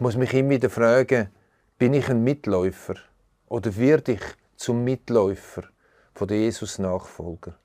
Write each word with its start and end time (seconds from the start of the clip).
Ich 0.00 0.02
muss 0.02 0.16
mich 0.16 0.32
immer 0.32 0.48
wieder 0.48 0.70
fragen, 0.70 1.28
bin 1.76 1.92
ich 1.92 2.08
ein 2.08 2.24
Mitläufer 2.24 2.94
oder 3.48 3.76
werde 3.76 4.12
ich 4.12 4.22
zum 4.56 4.82
Mitläufer 4.82 5.64
von 6.14 6.26
Jesus-Nachfolger? 6.26 7.58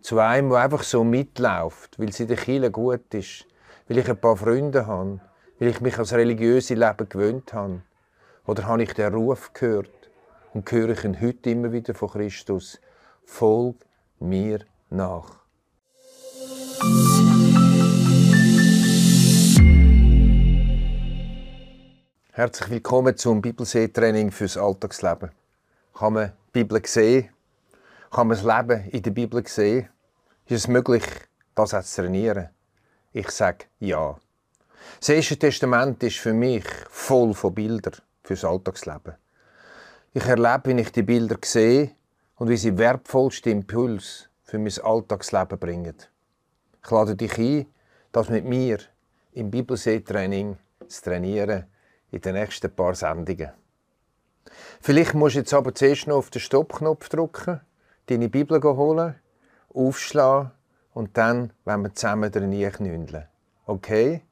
Zu 0.00 0.20
einem, 0.20 0.50
der 0.50 0.60
einfach 0.60 0.84
so 0.84 1.02
mitläuft, 1.02 1.98
weil 1.98 2.10
es 2.10 2.20
in 2.20 2.28
der 2.28 2.36
Kirche 2.36 2.70
gut 2.70 3.12
ist, 3.14 3.46
weil 3.88 3.98
ich 3.98 4.08
ein 4.08 4.16
paar 4.16 4.36
Freunde 4.36 4.86
habe, 4.86 5.20
weil 5.58 5.70
ich 5.70 5.80
mich 5.80 5.98
als 5.98 6.12
religiöse 6.12 6.74
Leben 6.74 7.08
gewöhnt 7.08 7.52
habe? 7.52 7.82
Oder 8.46 8.66
habe 8.66 8.84
ich 8.84 8.92
den 8.92 9.12
Ruf 9.12 9.52
gehört 9.52 9.90
und 10.54 10.70
höre 10.70 10.90
ich 10.90 11.02
ihn 11.02 11.20
heute 11.20 11.50
immer 11.50 11.72
wieder 11.72 11.96
von 11.96 12.10
Christus? 12.10 12.80
Folg 13.24 13.74
mir 14.20 14.60
nach. 14.88 15.45
Herzlich 22.36 22.68
willkommen 22.68 23.16
zum 23.16 23.40
Bibelsee-Training 23.40 24.30
fürs 24.30 24.58
Alltagsleben. 24.58 25.30
Kann 25.94 26.12
man 26.12 26.32
die 26.48 26.52
Bibel 26.52 26.82
sehen? 26.84 27.30
Kann 28.10 28.26
man 28.26 28.36
das 28.36 28.44
Leben 28.44 28.90
in 28.90 29.02
der 29.02 29.10
Bibel 29.10 29.48
sehen? 29.48 29.88
Ist 30.44 30.52
es 30.52 30.68
möglich, 30.68 31.02
das 31.54 31.72
auch 31.72 31.82
zu 31.82 32.02
trainieren? 32.02 32.50
Ich 33.14 33.30
sage 33.30 33.64
ja. 33.80 34.18
Das 35.00 35.08
Erste 35.08 35.38
Testament 35.38 36.02
ist 36.02 36.18
für 36.18 36.34
mich 36.34 36.66
voll 36.90 37.32
von 37.32 37.54
Bildern 37.54 37.94
fürs 38.22 38.44
Alltagsleben. 38.44 39.14
Ich 40.12 40.26
erlebe, 40.26 40.76
wie 40.76 40.82
ich 40.82 40.92
die 40.92 41.04
Bilder 41.04 41.38
sehe 41.42 41.92
und 42.34 42.50
wie 42.50 42.58
sie 42.58 42.76
wertvollste 42.76 43.48
Impuls 43.48 44.28
für 44.42 44.58
mein 44.58 44.78
Alltagsleben 44.82 45.58
bringen. 45.58 45.96
Ich 46.84 46.90
lade 46.90 47.16
dich 47.16 47.38
ein, 47.38 47.66
das 48.12 48.28
mit 48.28 48.44
mir 48.44 48.80
im 49.32 49.50
Bibelsee-Training 49.50 50.58
zu 50.86 51.02
trainieren 51.02 51.64
in 52.10 52.20
den 52.20 52.34
nächsten 52.34 52.70
paar 52.70 52.94
Sendungen. 52.94 53.50
Vielleicht 54.80 55.14
musst 55.14 55.34
du 55.34 55.40
jetzt 55.40 55.54
aber 55.54 55.74
zuerst 55.74 56.06
noch 56.06 56.16
auf 56.16 56.30
den 56.30 56.40
Stoppknopf 56.40 57.08
drücken, 57.08 57.60
deine 58.06 58.28
Bibel 58.28 58.62
holen, 58.62 59.16
aufschlagen 59.74 60.52
und 60.94 61.16
dann 61.16 61.52
wenn 61.64 61.82
wir 61.82 61.94
zusammen 61.94 62.30
drin 62.30 62.72
knündeln. 62.72 63.26
Okay? 63.66 64.22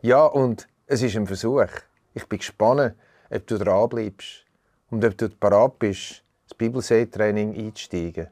Ja, 0.00 0.26
und 0.26 0.68
es 0.86 1.02
ist 1.02 1.16
ein 1.16 1.26
Versuch. 1.26 1.66
Ich 2.14 2.26
bin 2.28 2.38
gespannt, 2.38 2.94
ob 3.30 3.46
du 3.46 3.58
dranbleibst 3.58 4.44
und 4.90 5.04
ob 5.04 5.16
du 5.16 5.28
bereit 5.28 5.78
bist, 5.78 6.22
das 6.48 6.56
Bibelsee-Training 6.56 7.54
einzusteigen. 7.54 8.28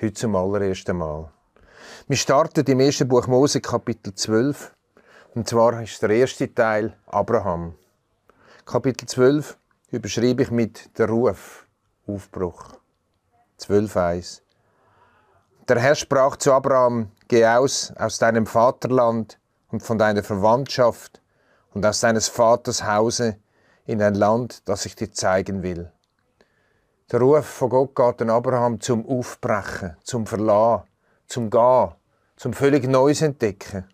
Heute 0.00 0.14
zum 0.14 0.36
allerersten 0.36 0.96
Mal. 0.96 1.30
Wir 2.08 2.16
starten 2.16 2.64
im 2.66 2.80
ersten 2.80 3.08
Buch 3.08 3.26
Mose, 3.26 3.60
Kapitel 3.60 4.14
12. 4.14 4.74
Und 5.34 5.48
zwar 5.48 5.82
ist 5.82 6.00
der 6.02 6.10
erste 6.10 6.52
Teil 6.54 6.96
Abraham. 7.06 7.74
Kapitel 8.66 9.06
12 9.06 9.56
überschreibe 9.90 10.42
ich 10.42 10.50
mit 10.50 10.96
der 10.98 11.08
Ruf, 11.08 11.66
Aufbruch. 12.06 12.76
12,1 13.58 14.42
Der 15.68 15.80
Herr 15.80 15.94
sprach 15.94 16.36
zu 16.36 16.52
Abraham, 16.52 17.10
geh 17.26 17.46
aus 17.46 17.92
aus 17.96 18.18
deinem 18.18 18.46
Vaterland 18.46 19.38
und 19.68 19.82
von 19.82 19.98
deiner 19.98 20.22
Verwandtschaft 20.22 21.20
und 21.74 21.84
aus 21.84 22.00
deines 22.00 22.28
Vaters 22.28 22.84
Hause 22.84 23.38
in 23.86 24.02
ein 24.02 24.14
Land, 24.14 24.68
das 24.68 24.86
ich 24.86 24.94
dir 24.94 25.10
zeigen 25.10 25.62
will. 25.62 25.90
Der 27.10 27.20
Ruf 27.20 27.46
von 27.46 27.70
Gott 27.70 27.96
geht 27.96 28.22
an 28.22 28.30
Abraham 28.30 28.80
zum 28.80 29.06
Aufbrechen, 29.06 29.96
zum 30.04 30.26
Verlassen, 30.26 30.84
zum 31.26 31.50
Gehen, 31.50 31.94
zum 32.36 32.52
völlig 32.52 32.86
Neues 32.86 33.22
entdecken. 33.22 33.88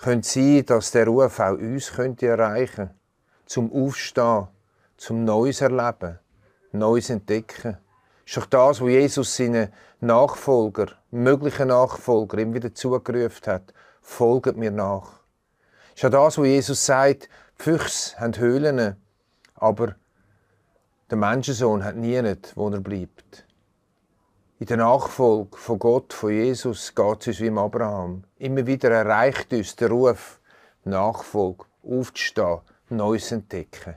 Könnte 0.00 0.28
sein, 0.28 0.64
dass 0.66 0.92
der 0.92 1.06
Ruf 1.06 1.40
auch 1.40 1.58
uns 1.58 1.92
könnte 1.92 2.26
erreichen 2.26 2.90
zum 3.46 3.72
Aufstehen, 3.72 4.48
zum 4.96 5.24
Neues 5.24 5.60
erleben, 5.60 6.18
Neues 6.72 7.10
entdecken. 7.10 7.78
Ist 8.26 8.36
doch 8.36 8.46
das, 8.46 8.80
was 8.80 8.88
Jesus 8.88 9.36
seinen 9.36 9.72
Nachfolger, 10.00 10.88
möglichen 11.10 11.68
Nachfolger, 11.68 12.38
ihm 12.38 12.52
wieder 12.52 12.74
zugerufen 12.74 13.46
hat. 13.46 13.72
Folgt 14.02 14.56
mir 14.56 14.70
nach. 14.70 15.20
Ist 15.94 16.02
ja 16.02 16.10
das, 16.10 16.38
was 16.38 16.46
Jesus 16.46 16.84
sagt, 16.84 17.28
Füchse 17.56 18.18
haben 18.20 18.36
Höhlen, 18.36 18.96
aber 19.54 19.96
der 21.10 21.16
Menschensohn 21.16 21.82
hat 21.82 21.96
nie 21.96 22.20
nicht, 22.20 22.54
wo 22.54 22.68
er 22.68 22.80
bleibt. 22.80 23.47
In 24.60 24.66
der 24.66 24.78
Nachfolge 24.78 25.56
von 25.56 25.78
Gott, 25.78 26.12
von 26.12 26.32
Jesus, 26.32 26.92
geht 26.92 27.20
es 27.20 27.26
uns 27.28 27.40
wie 27.40 27.46
im 27.46 27.58
Abraham. 27.58 28.24
Immer 28.38 28.66
wieder 28.66 28.90
erreicht 28.90 29.52
uns 29.52 29.76
der 29.76 29.88
Ruf, 29.88 30.40
Nachfolge, 30.82 31.64
aufzustehen, 31.84 32.58
Neues 32.88 33.30
entdecken. 33.30 33.94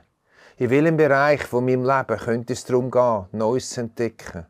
In 0.58 0.70
welchem 0.70 0.96
Bereich 0.96 1.42
von 1.42 1.64
meinem 1.64 1.84
Leben 1.84 2.16
könnte 2.16 2.52
es 2.52 2.64
darum 2.64 2.92
gehen, 2.92 3.26
Neues 3.32 3.70
zu 3.70 3.80
entdecken, 3.80 4.46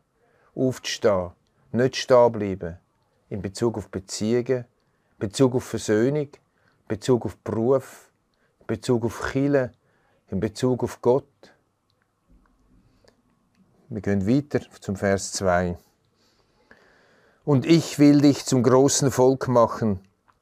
aufzustehen, 0.53 1.31
nicht 1.71 1.95
stehen 1.95 2.31
bleiben, 2.31 2.77
in 3.29 3.41
Bezug 3.41 3.79
auf 3.79 3.89
Beziehungen, 3.89 4.65
in 5.13 5.17
Bezug 5.17 5.55
auf 5.55 5.63
Versöhnung, 5.63 6.27
in 6.27 6.87
Bezug 6.89 7.25
auf 7.25 7.37
Beruf, 7.37 8.11
in 8.59 8.67
Bezug 8.67 9.03
auf 9.05 9.31
Chile, 9.31 9.71
in 10.27 10.39
Bezug 10.39 10.83
auf 10.83 11.01
Gott. 11.01 11.25
Wir 13.89 14.01
gehen 14.01 14.27
weiter 14.27 14.59
zum 14.79 14.95
Vers 14.95 15.31
2. 15.31 15.75
Und 17.45 17.65
ich 17.65 17.99
will 17.99 18.21
dich 18.21 18.45
zum 18.45 18.63
großen 18.63 19.11
Volk 19.11 19.47
machen 19.47 19.99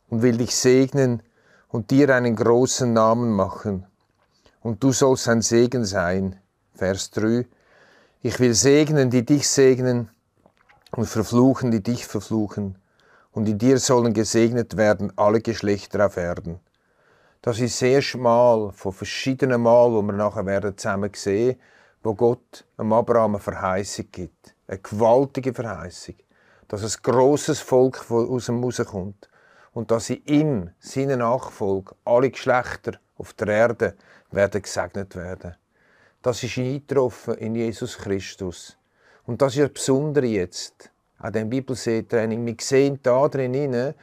und 0.09 0.21
will 0.21 0.37
dich 0.37 0.55
segnen 0.55 1.23
und 1.69 1.91
dir 1.91 2.13
einen 2.13 2.35
großen 2.35 2.91
Namen 2.93 3.31
machen 3.31 3.87
und 4.61 4.83
du 4.83 4.91
sollst 4.91 5.27
ein 5.27 5.41
Segen 5.41 5.85
sein. 5.85 6.39
Vers 6.75 7.11
3. 7.11 7.45
Ich 8.21 8.39
will 8.39 8.53
segnen, 8.53 9.09
die 9.09 9.25
dich 9.25 9.47
segnen, 9.47 10.09
und 10.91 11.05
verfluchen, 11.05 11.71
die 11.71 11.81
dich 11.81 12.05
verfluchen. 12.05 12.77
Und 13.31 13.47
in 13.47 13.57
dir 13.57 13.79
sollen 13.79 14.13
gesegnet 14.13 14.75
werden 14.75 15.13
alle 15.15 15.39
Geschlechter 15.41 16.05
auf 16.05 16.17
Erden. 16.17 16.59
Das 17.41 17.59
ist 17.59 17.79
sehr 17.79 18.01
schmal, 18.01 18.71
von 18.73 18.91
verschiedenen 18.91 19.61
Mal, 19.61 19.91
wo 19.91 20.01
wir 20.01 20.13
nachher 20.13 20.45
werden 20.45 20.77
zusammen 20.77 21.11
sehen, 21.15 21.59
wo 22.03 22.13
Gott 22.13 22.65
am 22.77 22.91
Abraham 22.93 23.35
eine 23.35 23.39
Verheißung 23.39 24.07
gibt. 24.11 24.53
Eine 24.67 24.79
gewaltige 24.79 25.53
Verheißung. 25.53 26.15
Dass 26.71 26.83
ein 26.83 27.01
grosses 27.03 27.59
Volk 27.59 28.09
aus 28.09 28.47
ihm 28.47 28.63
rauskommt. 28.63 29.27
Und 29.73 29.91
dass 29.91 30.09
in 30.09 30.23
ihm, 30.25 30.69
seine 30.79 31.17
Nachfolge, 31.17 31.95
alle 32.05 32.29
Geschlechter 32.29 32.93
auf 33.17 33.33
der 33.33 33.49
Erde 33.49 33.95
werden 34.31 34.61
gesegnet 34.61 35.17
werden. 35.17 35.57
Das 36.21 36.41
ist 36.43 36.57
eingetroffen 36.57 37.33
in 37.33 37.55
Jesus 37.55 37.97
Christus. 37.97 38.77
Und 39.25 39.41
das 39.41 39.57
ist 39.57 39.63
das 39.63 39.73
Besondere 39.73 40.27
jetzt 40.27 40.89
an 41.17 41.33
dem 41.33 41.49
Bibelsee-Training. 41.49 42.45
Wir 42.45 42.55
sehen 42.61 42.99
da 43.03 43.27
drin, 43.27 43.93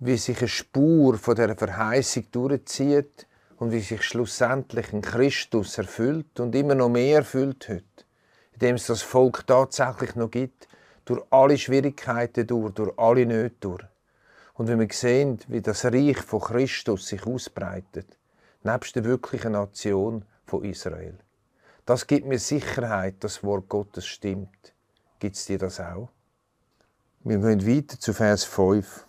wie 0.00 0.16
sich 0.16 0.38
eine 0.38 0.48
Spur 0.48 1.16
von 1.18 1.36
der 1.36 1.56
Verheißung 1.56 2.24
durchzieht 2.32 3.28
und 3.58 3.70
wie 3.70 3.78
sich 3.78 4.02
schlussendlich 4.02 4.92
ein 4.92 5.02
Christus 5.02 5.78
erfüllt 5.78 6.40
und 6.40 6.52
immer 6.56 6.74
noch 6.74 6.88
mehr 6.88 7.18
erfüllt 7.18 7.68
heute, 7.68 8.04
indem 8.54 8.74
es 8.74 8.86
das 8.86 9.02
Volk 9.02 9.46
tatsächlich 9.46 10.16
noch 10.16 10.32
gibt, 10.32 10.66
durch 11.06 11.22
alle 11.30 11.56
Schwierigkeiten 11.56 12.46
durch, 12.46 12.74
durch 12.74 12.98
alle 12.98 13.24
Nöte 13.24 13.56
durch. 13.60 13.84
Und 14.54 14.68
wenn 14.68 14.80
wir 14.80 14.88
sehen, 14.90 15.38
wie 15.48 15.62
das 15.62 15.84
Reich 15.86 16.18
von 16.18 16.40
Christus 16.40 17.08
sich 17.08 17.26
ausbreitet, 17.26 18.18
nebst 18.62 18.94
der 18.96 19.04
wirklichen 19.04 19.52
Nation 19.52 20.24
von 20.44 20.64
Israel. 20.64 21.16
Das 21.86 22.06
gibt 22.06 22.26
mir 22.26 22.38
Sicherheit, 22.38 23.16
das 23.20 23.44
Wort 23.44 23.68
Gottes 23.68 24.06
stimmt. 24.06 24.74
Gibt 25.18 25.36
es 25.36 25.46
dir 25.46 25.58
das 25.58 25.80
auch? 25.80 26.08
Wir 27.22 27.38
gehen 27.38 27.66
weiter 27.66 27.98
zu 27.98 28.12
Vers 28.12 28.44
5. 28.44 29.06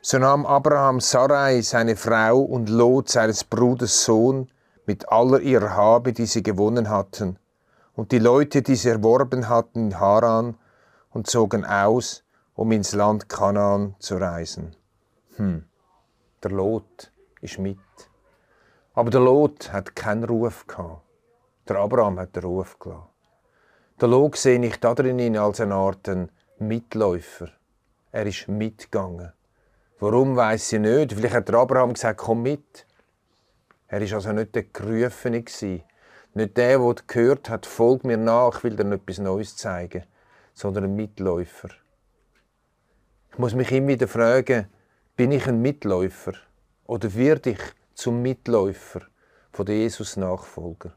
So 0.00 0.18
nahm 0.18 0.46
Abraham 0.46 1.00
Sarai, 1.00 1.60
seine 1.60 1.96
Frau, 1.96 2.40
und 2.40 2.68
Lot, 2.68 3.08
seines 3.08 3.44
Bruders 3.44 4.04
Sohn, 4.04 4.48
mit 4.86 5.08
aller 5.08 5.40
ihrer 5.40 5.76
Habe, 5.76 6.12
die 6.12 6.26
sie 6.26 6.42
gewonnen 6.42 6.88
hatten, 6.88 7.38
und 7.98 8.12
die 8.12 8.20
Leute, 8.20 8.62
die 8.62 8.76
sie 8.76 8.90
erworben 8.90 9.48
hatten 9.48 9.86
in 9.86 9.98
Haran, 9.98 10.56
und 11.10 11.26
zogen 11.26 11.64
aus, 11.64 12.22
um 12.54 12.70
ins 12.70 12.94
Land 12.94 13.28
Kanaan 13.28 13.96
zu 13.98 14.18
reisen. 14.18 14.76
Hm, 15.34 15.64
der 16.40 16.50
Lot 16.52 17.10
ist 17.40 17.58
mit. 17.58 17.78
Aber 18.94 19.10
der 19.10 19.20
Lot 19.20 19.72
hat 19.72 19.96
keinen 19.96 20.22
Ruf 20.22 20.64
gehabt. 20.68 21.02
Der 21.66 21.78
Abraham 21.78 22.20
hat 22.20 22.36
den 22.36 22.44
Ruf 22.44 22.78
gelassen. 22.78 23.08
Der 24.00 24.06
Lot 24.06 24.36
sehe 24.36 24.64
ich 24.64 24.78
darin 24.78 25.36
als 25.36 25.60
eine 25.60 25.74
Art 25.74 26.08
Mitläufer. 26.60 27.48
Er 28.12 28.26
ist 28.26 28.46
mitgegangen. 28.46 29.32
Warum 29.98 30.36
weiß 30.36 30.74
ich 30.74 30.80
nicht? 30.80 31.14
Vielleicht 31.14 31.34
hat 31.34 31.48
der 31.48 31.56
Abraham 31.56 31.94
gesagt, 31.94 32.20
komm 32.20 32.42
mit. 32.42 32.86
Er 33.88 34.00
ist 34.00 34.12
also 34.12 34.30
nicht 34.30 34.54
der 34.54 34.62
Gerufene 34.62 35.42
Nicht 36.34 36.56
der, 36.56 36.78
der 36.78 36.94
gehört 37.06 37.48
hat, 37.48 37.66
folg 37.66 38.04
mir 38.04 38.16
nach, 38.16 38.58
ich 38.58 38.64
will 38.64 38.76
dir 38.76 38.92
etwas 38.92 39.18
Neues 39.18 39.56
zeigen, 39.56 40.04
sondern 40.54 40.84
ein 40.84 40.96
Mitläufer. 40.96 41.70
Ich 43.32 43.38
muss 43.38 43.54
mich 43.54 43.70
immer 43.72 43.88
wieder 43.88 44.08
fragen, 44.08 44.68
bin 45.16 45.32
ich 45.32 45.46
ein 45.46 45.62
Mitläufer? 45.62 46.34
Oder 46.86 47.14
werde 47.14 47.50
ich 47.50 47.60
zum 47.94 48.22
Mitläufer 48.22 49.02
von 49.50 49.66
Jesus-Nachfolger. 49.66 50.92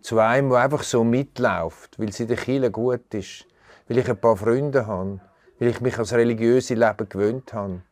Zu 0.00 0.18
einem, 0.18 0.50
der 0.50 0.58
einfach 0.58 0.82
so 0.82 1.04
mitläuft, 1.04 1.98
weil 1.98 2.12
sie 2.12 2.26
der 2.26 2.36
Kirche 2.36 2.70
gut 2.70 3.14
ist, 3.14 3.46
weil 3.86 3.98
ich 3.98 4.08
ein 4.10 4.20
paar 4.20 4.36
Freunde 4.36 4.86
habe, 4.86 5.20
weil 5.58 5.68
ich 5.68 5.80
mich 5.80 5.96
als 5.98 6.12
religiöse 6.12 6.74
Leben 6.74 7.08
gewöhnt 7.08 7.52
habe. 7.52 7.82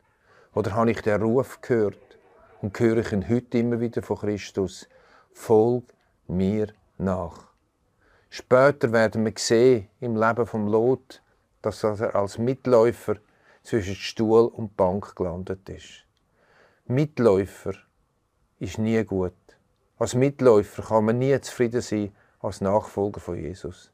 Oder 0.53 0.75
habe 0.75 0.91
ich 0.91 1.01
den 1.01 1.23
Ruf 1.23 1.61
gehört 1.61 2.19
und 2.61 2.79
höre 2.79 2.99
ich 2.99 3.13
ihn 3.13 3.29
heute 3.29 3.59
immer 3.59 3.79
wieder 3.79 4.03
von 4.03 4.19
Christus? 4.19 4.89
Folg 5.33 5.85
mir 6.27 6.69
nach. 6.99 7.49
Später 8.31 8.93
werden 8.93 9.25
wir 9.25 9.33
sehen 9.37 9.89
im 10.01 10.17
Leben 10.17 10.47
vom 10.47 10.67
Lot, 10.67 11.23
dass 11.63 11.85
er 11.85 12.15
als 12.15 12.39
Mitläufer 12.39 13.17
zwischen 13.63 13.95
Stuhl 13.95 14.47
und 14.47 14.77
Bank 14.77 15.15
gelandet 15.17 15.69
ist. 15.69 16.05
Mitläufer 16.87 17.75
ist 18.59 18.79
nie 18.79 19.03
gut. 19.05 19.33
Als 19.99 20.15
Mitläufer 20.15 20.83
kann 20.83 21.05
man 21.05 21.19
nie 21.19 21.41
zufrieden 21.41 21.81
sein 21.81 22.15
als 22.41 22.61
Nachfolger 22.61 23.21
von 23.21 23.39
Jesus. 23.39 23.93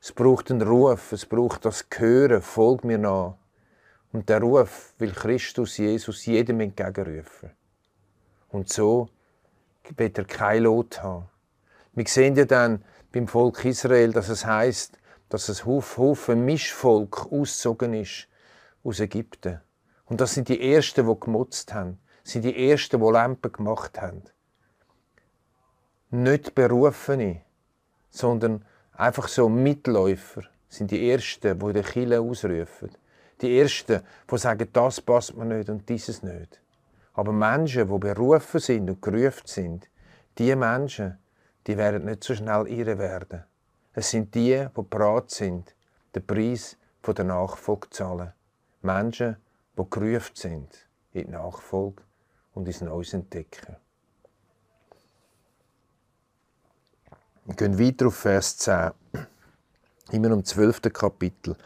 Es 0.00 0.12
braucht 0.12 0.50
einen 0.50 0.62
Ruf, 0.62 1.12
es 1.12 1.24
braucht 1.24 1.64
das 1.64 1.88
Gehören, 1.88 2.42
folg 2.42 2.84
mir 2.84 2.98
nach. 2.98 3.36
Und 4.12 4.28
der 4.28 4.40
Ruf 4.40 4.94
will 4.98 5.12
Christus 5.12 5.78
Jesus 5.78 6.26
jedem 6.26 6.60
entgegenrufen. 6.60 7.50
Und 8.48 8.68
so 8.68 9.08
wird 9.96 10.18
er 10.18 10.24
kein 10.24 10.64
Lot 10.64 11.02
haben. 11.02 11.28
Wir 11.96 12.06
sehen 12.06 12.36
ja 12.36 12.44
dann 12.44 12.84
beim 13.10 13.26
Volk 13.26 13.64
Israel, 13.64 14.12
dass 14.12 14.28
es 14.28 14.44
heißt, 14.44 14.98
dass 15.30 15.48
es 15.48 15.64
Haufen 15.64 16.44
Mischvolk 16.44 17.32
ausgezogen 17.32 17.94
ist 17.94 18.28
aus 18.84 19.00
Ägypten. 19.00 19.62
Und 20.04 20.20
das 20.20 20.34
sind 20.34 20.50
die 20.50 20.74
Ersten, 20.74 21.06
die 21.06 21.18
gemutzt 21.18 21.72
haben. 21.72 21.98
Das 22.22 22.34
sind 22.34 22.44
die 22.44 22.70
Ersten, 22.70 23.00
die 23.00 23.10
Lampen 23.10 23.50
gemacht 23.50 23.98
haben. 23.98 24.24
Nicht 26.10 26.54
Berufene, 26.54 27.40
sondern 28.10 28.66
einfach 28.92 29.28
so 29.28 29.48
Mitläufer 29.48 30.42
sind 30.68 30.90
die 30.90 31.10
Ersten, 31.10 31.58
die 31.58 31.72
den 31.72 31.82
Kille 31.82 32.20
ausrufen. 32.20 32.90
Die 33.40 33.58
Ersten, 33.58 34.02
die 34.30 34.36
sagen, 34.36 34.68
das 34.70 35.00
passt 35.00 35.34
mir 35.34 35.46
nicht 35.46 35.70
und 35.70 35.88
dieses 35.88 36.22
nicht. 36.22 36.60
Aber 37.14 37.32
Menschen, 37.32 37.88
die 37.90 37.98
berufen 37.98 38.60
sind 38.60 38.90
und 38.90 39.00
gerufen 39.00 39.46
sind, 39.46 39.88
die 40.36 40.54
Menschen, 40.54 41.16
die 41.66 41.76
werden 41.76 42.04
nicht 42.04 42.22
so 42.22 42.34
schnell 42.34 42.66
irre 42.68 42.98
werden. 42.98 43.44
Es 43.92 44.10
sind 44.10 44.34
die, 44.34 44.66
die 44.76 44.82
bereit 44.82 45.30
sind, 45.30 45.74
den 46.14 46.26
Preis 46.26 46.76
der 47.06 47.24
Nachfolge 47.24 47.88
zu 47.90 47.98
zahlen. 47.98 48.32
Menschen, 48.82 49.36
die 49.78 49.84
gerufen 49.88 50.34
sind 50.34 50.88
in 51.12 51.26
die 51.26 51.30
Nachfolge 51.30 52.02
und 52.54 52.66
ins 52.66 52.80
Neues 52.80 53.14
entdecken. 53.14 53.76
Wir 57.44 57.54
gehen 57.54 57.78
weiter 57.78 58.08
auf 58.08 58.16
Vers 58.16 58.56
10, 58.58 58.90
immer 60.10 60.32
im 60.32 60.44
12. 60.44 60.82
Kapitel. 60.92 61.56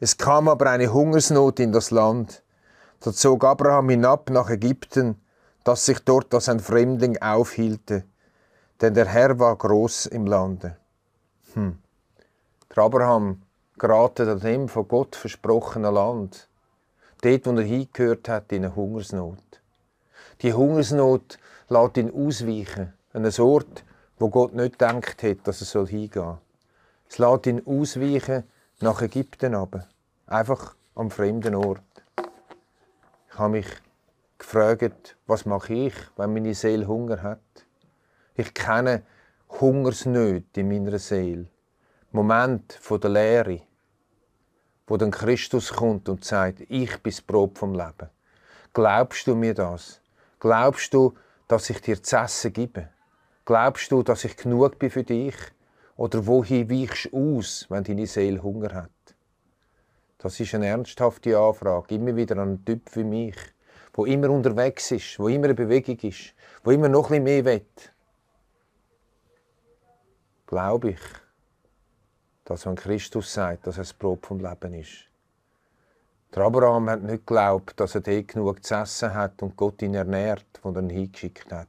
Es 0.00 0.16
kam 0.16 0.48
aber 0.48 0.70
eine 0.70 0.92
Hungersnot 0.92 1.60
in 1.60 1.72
das 1.72 1.90
Land. 1.90 2.42
Da 3.00 3.12
zog 3.12 3.44
Abraham 3.44 3.90
hinab 3.90 4.30
nach 4.30 4.48
Ägypten, 4.48 5.20
das 5.62 5.84
sich 5.84 5.98
dort 6.00 6.32
als 6.32 6.48
ein 6.48 6.60
Fremdling 6.60 7.20
aufhielte, 7.20 8.04
denn 8.84 8.92
der 8.92 9.06
Herr 9.06 9.38
war 9.38 9.56
groß 9.56 10.06
im 10.06 10.26
Lande. 10.26 10.76
Hm. 11.54 11.78
Der 12.68 12.82
Abraham 12.82 13.40
geraten 13.78 14.28
an 14.28 14.40
dem 14.40 14.68
von 14.68 14.86
Gott 14.86 15.16
versprochenen 15.16 15.94
Land, 15.94 16.50
dort, 17.22 17.46
wo 17.46 17.52
er 17.52 17.62
hingehört 17.62 18.28
hat, 18.28 18.52
in 18.52 18.62
eine 18.62 18.76
Hungersnot. 18.76 19.62
Die 20.42 20.52
Hungersnot 20.52 21.38
lässt 21.70 21.96
ihn 21.96 22.12
ausweichen, 22.12 22.92
an 23.14 23.24
einen 23.24 23.40
Ort, 23.40 23.84
wo 24.18 24.28
Gott 24.28 24.52
nicht 24.52 24.78
gedacht 24.78 25.22
hat, 25.22 25.38
dass 25.44 25.74
er 25.74 25.86
hingehen 25.86 26.10
soll. 26.12 26.38
Es 27.08 27.16
lässt 27.16 27.46
ihn 27.46 27.66
ausweichen 27.66 28.44
nach 28.80 29.00
Ägypten 29.00 29.54
aber 29.54 29.86
einfach 30.26 30.76
am 30.94 31.10
fremden 31.10 31.54
Ort. 31.54 31.80
Ich 33.30 33.38
habe 33.38 33.48
mich 33.48 33.66
gefragt, 34.36 35.16
was 35.26 35.46
mache 35.46 35.72
ich, 35.72 35.94
wenn 36.18 36.34
meine 36.34 36.52
Seele 36.52 36.86
Hunger 36.86 37.22
hat? 37.22 37.40
Ich 38.36 38.52
kenne 38.52 39.04
Hungersnöte 39.60 40.62
in 40.62 40.68
meiner 40.68 40.98
Seele. 40.98 41.46
Moment 42.10 42.80
der 42.90 43.10
Lehre, 43.10 43.60
wo 44.88 44.96
dann 44.96 45.12
Christus 45.12 45.72
kommt 45.72 46.08
und 46.08 46.24
sagt, 46.24 46.62
ich 46.62 47.00
bin 47.00 47.12
das 47.12 47.20
Brot 47.20 47.56
vom 47.56 47.74
Leben. 47.74 48.10
Glaubst 48.72 49.28
du 49.28 49.36
mir 49.36 49.54
das? 49.54 50.00
Glaubst 50.40 50.92
du, 50.92 51.14
dass 51.46 51.70
ich 51.70 51.80
dir 51.80 52.02
zu 52.02 52.16
essen 52.16 52.52
gebe? 52.52 52.88
Glaubst 53.44 53.92
du, 53.92 54.02
dass 54.02 54.24
ich 54.24 54.36
genug 54.36 54.80
bin 54.80 54.90
für 54.90 55.04
dich? 55.04 55.36
Oder 55.94 56.26
wohin 56.26 56.68
weichst 56.68 57.12
du 57.12 57.38
aus, 57.38 57.66
wenn 57.68 57.84
deine 57.84 58.08
Seele 58.08 58.42
Hunger 58.42 58.74
hat? 58.74 58.90
Das 60.18 60.40
ist 60.40 60.52
eine 60.56 60.66
ernsthafte 60.66 61.38
Anfrage, 61.38 61.94
immer 61.94 62.16
wieder 62.16 62.36
an 62.38 62.48
einen 62.48 62.64
Typ 62.64 62.96
wie 62.96 63.04
mich, 63.04 63.36
wo 63.92 64.06
immer 64.06 64.28
unterwegs 64.28 64.90
ist, 64.90 65.20
wo 65.20 65.28
immer 65.28 65.44
eine 65.44 65.54
Bewegung 65.54 65.98
ist, 65.98 66.34
wo 66.64 66.72
immer 66.72 66.88
noch 66.88 67.12
ein 67.12 67.22
bisschen 67.22 67.44
mehr 67.44 67.44
will 67.44 67.93
glaube 70.54 70.90
ich, 70.90 71.00
dass 72.44 72.64
wenn 72.64 72.76
Christus 72.76 73.34
sagt, 73.34 73.66
dass 73.66 73.76
er 73.76 73.82
das 73.82 73.92
Brot 73.92 74.24
vom 74.24 74.38
Leben 74.38 74.74
ist. 74.74 75.10
Der 76.32 76.44
Abraham 76.44 76.90
hat 76.90 77.02
nicht 77.02 77.26
geglaubt, 77.26 77.80
dass 77.80 77.96
er 77.96 78.02
dort 78.02 78.28
genug 78.28 78.64
zu 78.64 78.74
essen 78.76 79.12
hat 79.12 79.42
und 79.42 79.56
Gott 79.56 79.82
ihn 79.82 79.94
ernährt, 79.94 80.46
von 80.62 80.76
er 80.76 80.82
ihn 80.82 80.90
hingeschickt 80.90 81.50
hat. 81.50 81.66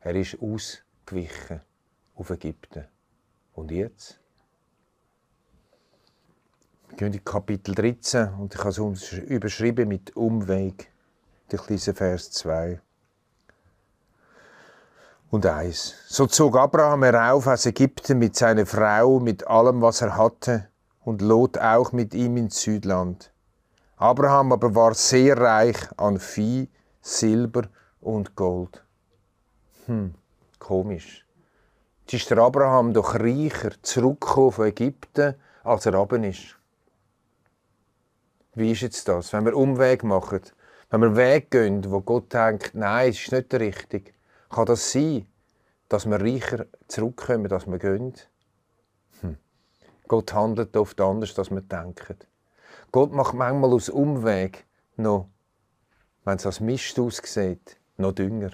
Er 0.00 0.16
ist 0.16 0.36
ausgewichen 0.40 1.60
auf 2.16 2.30
Ägypten. 2.30 2.86
Und 3.54 3.70
jetzt? 3.70 4.18
Wir 6.88 6.96
gehen 6.96 7.12
in 7.12 7.24
Kapitel 7.24 7.72
13 7.72 8.34
und 8.34 8.52
ich 8.52 8.64
habe 8.64 8.92
es 8.94 9.12
überschrieben 9.12 9.86
mit 9.86 10.16
Umweg. 10.16 10.90
Ich 11.52 11.68
lese 11.68 11.94
Vers 11.94 12.32
2 12.32 12.80
und 15.30 15.46
eins. 15.46 15.94
So 16.06 16.26
zog 16.26 16.56
Abraham 16.56 17.04
herauf 17.04 17.46
aus 17.46 17.66
Ägypten 17.66 18.18
mit 18.18 18.36
seiner 18.36 18.66
Frau, 18.66 19.20
mit 19.20 19.46
allem, 19.46 19.82
was 19.82 20.00
er 20.00 20.16
hatte, 20.16 20.68
und 21.04 21.22
Lot 21.22 21.58
auch 21.58 21.92
mit 21.92 22.14
ihm 22.14 22.36
ins 22.36 22.60
Südland. 22.60 23.32
Abraham 23.96 24.52
aber 24.52 24.74
war 24.74 24.94
sehr 24.94 25.36
reich 25.36 25.76
an 25.96 26.18
Vieh, 26.18 26.68
Silber 27.00 27.68
und 28.00 28.36
Gold. 28.36 28.84
Hm, 29.86 30.14
komisch. 30.58 31.26
Jetzt 32.02 32.22
ist 32.22 32.30
der 32.30 32.38
Abraham 32.38 32.92
doch 32.92 33.14
reicher 33.14 33.72
zurückgekommen 33.82 34.52
von 34.52 34.66
Ägypten, 34.66 35.34
als 35.64 35.86
er 35.86 35.94
runter 35.94 36.22
ist. 36.22 36.56
Wie 38.54 38.72
ist 38.72 38.80
jetzt 38.80 39.06
das? 39.08 39.32
Wenn 39.32 39.44
wir 39.44 39.56
Umweg 39.56 40.04
machen, 40.04 40.40
wenn 40.90 41.00
wir 41.00 41.16
Weg 41.16 41.50
gehen, 41.50 41.90
wo 41.90 42.00
Gott 42.00 42.32
denkt, 42.32 42.74
nein, 42.74 43.10
es 43.10 43.20
ist 43.20 43.32
nicht 43.32 43.52
der 43.52 43.60
richtige, 43.60 44.12
kann 44.48 44.66
das 44.66 44.92
sein, 44.92 45.26
dass 45.88 46.06
wir 46.06 46.20
reicher 46.20 46.66
zurückkommen, 46.86 47.50
als 47.52 47.66
wir 47.66 47.78
gehen? 47.78 48.14
Hm. 49.20 49.36
Gott 50.06 50.32
handelt 50.32 50.76
oft 50.76 51.00
anders, 51.00 51.38
als 51.38 51.50
wir 51.50 51.60
denken. 51.60 52.16
Gott 52.92 53.12
macht 53.12 53.34
manchmal 53.34 53.72
aus 53.72 53.88
Umweg 53.88 54.66
noch, 54.96 55.28
wenn 56.24 56.36
es 56.36 56.46
als 56.46 56.60
Mist 56.60 56.98
aussieht, 56.98 57.78
noch 57.96 58.12
dünger. 58.12 58.50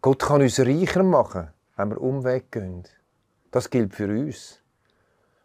Gott 0.00 0.20
kann 0.20 0.42
uns 0.42 0.60
reicher 0.60 1.02
machen, 1.02 1.48
wenn 1.76 1.90
wir 1.90 2.00
Umweg 2.00 2.52
gehen. 2.52 2.84
Das 3.50 3.70
gilt 3.70 3.94
für 3.94 4.08
uns. 4.08 4.60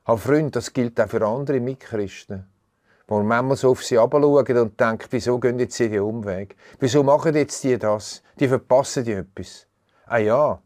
Aber 0.03 0.17
Freund, 0.17 0.55
das 0.55 0.74
gilt 0.74 1.00
auch 1.00 1.08
für 1.08 1.25
andere 1.25 1.60
Mitchristen. 1.60 2.50
Wo 3.12 3.18
wir 3.18 3.25
manchmal 3.25 3.58
so 3.58 3.72
auf 3.72 3.84
sie 3.84 3.96
herabschauen 3.96 4.58
und 4.58 4.80
denken, 4.80 5.08
wieso 5.10 5.38
gehen 5.38 5.60
jetzt 5.60 5.75
sie 5.75 5.89
den 5.89 6.00
Umweg? 6.00 6.56
Wieso 6.80 7.03
machen 7.03 7.36
jetzt 7.36 7.62
die 7.62 7.77
das? 7.77 8.24
Die 8.39 8.48
verpassen 8.48 9.03
die 9.03 9.12
etwas. 9.12 9.68
Ah 10.06 10.20
ja, 10.20 10.62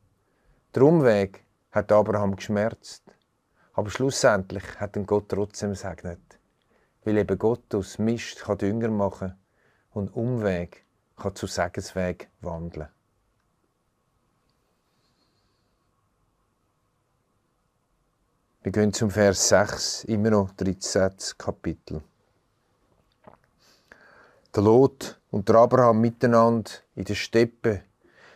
der 0.75 0.83
Umweg 0.83 1.43
hat 1.71 1.91
Abraham 1.91 2.35
geschmerzt. 2.35 3.01
Aber 3.73 3.89
schlussendlich 3.89 4.63
hat 4.79 4.95
ihn 4.95 5.07
Gott 5.07 5.29
trotzdem 5.29 5.71
gesegnet. 5.71 6.21
Weil 7.03 7.17
eben 7.17 7.35
Gott 7.35 7.73
aus 7.73 7.97
Mist 7.97 8.41
kann 8.41 8.59
Dünger 8.59 8.89
machen 8.89 9.33
und 9.89 10.15
Umweg 10.15 10.85
kann 11.17 11.33
zu 11.33 11.47
Segensweg 11.47 12.29
wandeln. 12.41 12.89
Wir 18.61 18.71
gehen 18.71 18.93
zum 18.93 19.09
Vers 19.09 19.49
6, 19.49 20.03
immer 20.03 20.29
noch 20.29 20.51
13. 20.51 21.11
Kapitel 21.39 22.03
der 24.55 24.63
Lot 24.63 25.19
und 25.31 25.49
der 25.49 25.55
Abraham 25.55 25.99
miteinander 25.99 26.71
in 26.95 27.03
der 27.03 27.15
Steppe. 27.15 27.81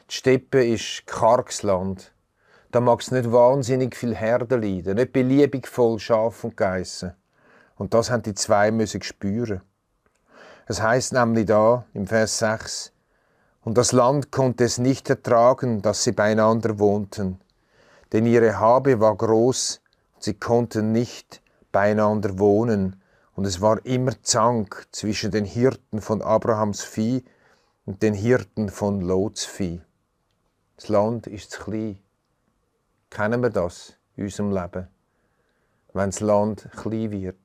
Die 0.10 0.16
Steppe 0.16 0.66
ist 0.66 1.08
karges 1.08 1.64
Land. 1.64 2.12
Da 2.72 2.82
mag 2.82 3.00
es 3.02 3.12
nicht 3.12 3.32
wahnsinnig 3.32 3.96
viel 3.96 4.16
Herde 4.16 4.58
leiden, 4.58 4.96
nicht 4.96 5.14
beliebig 5.14 5.68
voll 5.68 5.98
Schaf 5.98 6.44
und 6.44 6.58
Geissen. 6.58 7.14
Und 7.78 7.94
das 7.94 8.12
haben 8.12 8.24
die 8.24 8.34
zwei 8.34 8.70
müssen 8.70 9.02
spüren. 9.02 9.62
Es 10.68 10.82
heißt 10.82 11.14
nämlich 11.14 11.46
da 11.46 11.86
im 11.94 12.06
Vers 12.06 12.40
6, 12.40 12.92
und 13.64 13.78
das 13.78 13.92
Land 13.92 14.32
konnte 14.32 14.66
es 14.66 14.78
nicht 14.78 15.10
ertragen, 15.10 15.82
dass 15.82 16.04
sie 16.04 16.12
beieinander 16.12 16.80
wohnten, 16.80 17.40
denn 18.12 18.26
ihre 18.26 18.60
Habe 18.60 19.00
war 19.00 19.16
groß, 19.16 19.82
und 20.16 20.24
sie 20.24 20.34
konnten 20.34 20.92
nicht 20.92 21.42
beieinander 21.72 22.38
wohnen, 22.38 23.02
und 23.40 23.46
es 23.46 23.62
war 23.62 23.86
immer 23.86 24.22
Zank 24.22 24.86
zwischen 24.92 25.32
den 25.32 25.46
Hirten 25.46 26.02
von 26.02 26.22
Abrahams 26.22 26.84
Vieh 26.84 27.24
und 27.86 28.04
den 28.04 28.14
Hirten 28.14 28.68
von 28.68 29.00
Lots 29.00 29.46
Vieh. 29.46 29.82
Das 30.76 30.90
Land 30.90 31.26
ist 31.26 31.52
zu 31.52 31.64
klein. 31.64 32.00
Kennen 33.10 33.42
wir 33.42 33.50
das 33.50 33.94
in 34.18 34.26
unserem 34.26 34.52
Leben? 34.52 34.90
Wenn 35.94 36.10
das 36.10 36.20
Land 36.20 36.68
klein 36.76 37.12
wird. 37.12 37.40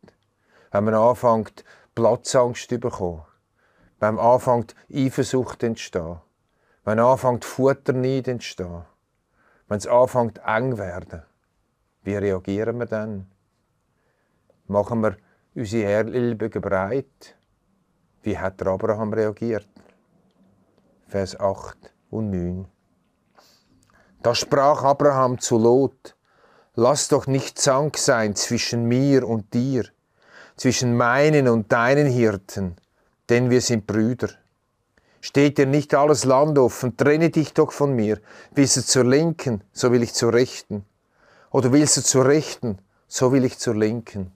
Wenn 0.73 0.83
man 0.83 0.95
anfängt, 0.95 1.65
Platzangst 1.95 2.69
zu 2.69 2.81
bekommen 2.81 3.23
wenn 4.01 4.19
anfängt 4.19 4.75
Eifersucht 4.93 5.63
entstehen, 5.63 6.17
wenn 6.83 6.99
anfängt 6.99 7.45
Futterneid 7.45 8.27
entstehen, 8.27 8.83
wenn 9.69 9.79
es 9.79 9.87
anfängt 9.87 10.41
eng 10.45 10.77
werden, 10.77 11.23
wie 12.03 12.17
reagieren 12.17 12.81
wir 12.81 12.87
dann? 12.87 13.31
Machen 14.67 15.01
wir 15.01 15.17
unsere 15.55 15.93
Ellbogen 15.93 16.61
breit? 16.61 17.37
Wie 18.23 18.37
hat 18.37 18.61
der 18.61 18.69
Abraham 18.69 19.13
reagiert? 19.13 19.69
Vers 21.07 21.39
8 21.39 21.77
und 22.11 22.31
9. 22.31 22.67
Da 24.23 24.35
sprach 24.35 24.83
Abraham 24.83 25.39
zu 25.39 25.59
Lot, 25.59 26.17
lass 26.75 27.09
doch 27.09 27.27
nicht 27.27 27.59
Zank 27.59 27.99
sein 27.99 28.35
zwischen 28.35 28.87
mir 28.87 29.29
und 29.29 29.53
dir, 29.55 29.85
zwischen 30.57 30.97
meinen 30.97 31.47
und 31.47 31.71
deinen 31.71 32.07
Hirten, 32.07 32.77
denn 33.29 33.51
wir 33.51 33.61
sind 33.61 33.87
Brüder. 33.87 34.31
Steht 35.21 35.59
dir 35.59 35.67
nicht 35.67 35.95
alles 35.95 36.25
Land 36.25 36.59
offen, 36.59 36.97
trenne 36.97 37.31
dich 37.31 37.55
doch 37.55 37.73
von 37.73 37.95
mir. 37.95 38.21
Willst 38.55 38.77
du 38.77 38.85
zur 38.85 39.05
Linken, 39.05 39.63
so 39.73 39.93
will 39.93 40.03
ich 40.03 40.13
zur 40.13 40.33
Rechten. 40.35 40.85
Oder 41.51 41.73
willst 41.73 41.97
du 41.97 42.03
zur 42.03 42.27
Rechten, 42.27 42.79
so 43.07 43.33
will 43.33 43.45
ich 43.45 43.59
zur 43.59 43.75
Linken. 43.75 44.34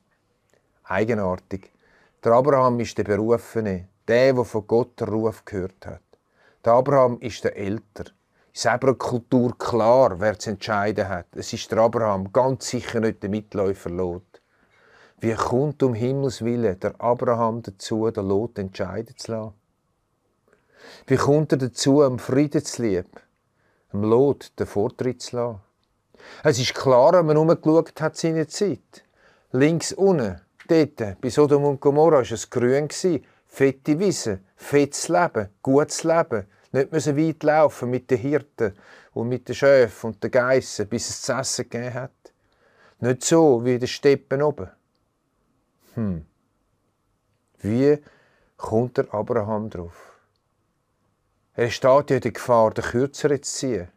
Eigenartig. 0.91 1.71
Der 2.25 2.33
Abraham 2.33 2.81
ist 2.81 2.97
der 2.97 3.05
Berufene, 3.05 3.89
der, 4.09 4.33
der 4.33 4.45
von 4.45 4.67
Gott 4.67 4.99
den 4.99 5.09
Ruf 5.09 5.45
gehört 5.45 5.85
hat. 5.85 6.01
Der 6.65 6.73
Abraham 6.73 7.19
ist 7.21 7.45
der 7.45 7.59
Älter. 7.59 8.05
In 8.07 8.55
seiner 8.55 8.95
Kultur 8.95 9.55
klar, 9.59 10.19
wer 10.19 10.39
zu 10.39 10.49
entscheiden 10.49 11.07
hat. 11.07 11.27
Es 11.33 11.53
ist 11.53 11.71
der 11.71 11.81
Abraham, 11.81 12.33
ganz 12.33 12.69
sicher 12.71 13.01
nicht 13.01 13.23
der 13.23 13.29
Mitläufer 13.29 13.91
Lot. 13.91 14.41
Wie 15.21 15.35
kommt 15.35 15.83
um 15.83 15.93
Himmels 15.93 16.43
Willen 16.43 16.81
der 16.81 16.99
Abraham 16.99 17.61
dazu, 17.61 18.11
den 18.11 18.27
Lot 18.27 18.59
entscheiden 18.59 19.15
zu 19.19 19.33
lassen? 19.33 19.55
Wie 21.07 21.17
kommt 21.17 21.53
er 21.53 21.59
dazu, 21.59 22.03
am 22.03 22.19
Frieden 22.19 22.65
zu 22.65 22.83
lieben, 22.83 23.11
am 23.93 24.05
Lot 24.05 24.59
den 24.59 24.67
Vortritt 24.67 25.21
zu 25.21 25.37
lassen? 25.37 25.61
Es 26.43 26.59
ist 26.59 26.75
klar, 26.75 27.13
wenn 27.13 27.27
man 27.27 27.37
umgeschaut 27.37 28.01
hat 28.01 28.17
seine 28.17 28.47
Zeit. 28.47 29.05
Links 29.53 29.93
unten, 29.93 30.41
dort, 30.71 31.21
bei 31.21 31.31
Sodom 31.31 31.65
und 31.65 31.81
Gomorra, 31.81 32.19
war 32.19 32.23
es 32.23 32.49
grün. 32.49 32.89
Fette 33.49 33.99
Wiese, 33.99 34.41
fettes 34.57 35.09
Leben, 35.09 35.49
gutes 35.63 36.05
Leben. 36.05 36.47
Nicht 36.71 36.93
müssen 36.93 37.17
weit 37.17 37.43
laufen 37.43 37.91
mit 37.91 38.11
den 38.11 38.19
Hirten 38.19 38.75
und 39.15 39.29
mit 39.29 39.49
den 39.49 39.55
Schöfen 39.55 40.09
und 40.09 40.23
den 40.23 40.31
Geissen, 40.31 40.87
bis 40.87 41.09
es 41.09 41.23
zu 41.23 41.33
essen 41.33 41.69
gegeben 41.69 41.95
hat. 41.95 42.33
Nicht 43.01 43.25
so 43.25 43.65
wie 43.65 43.75
in 43.75 43.81
den 43.81 43.89
Steppen 43.89 44.43
oben. 44.43 44.69
Hm. 45.95 46.27
Wie 47.61 47.99
kommt 48.57 48.99
der 48.99 49.13
Abraham 49.15 49.71
drauf? 49.71 50.19
Er 51.55 51.71
steht 51.71 52.11
ja 52.11 52.17
in 52.17 52.23
der 52.23 52.33
Gefahr, 52.33 52.73
den 52.73 52.85
Kürzeren 52.85 53.43
zu 53.43 53.53
ziehen. 53.53 53.89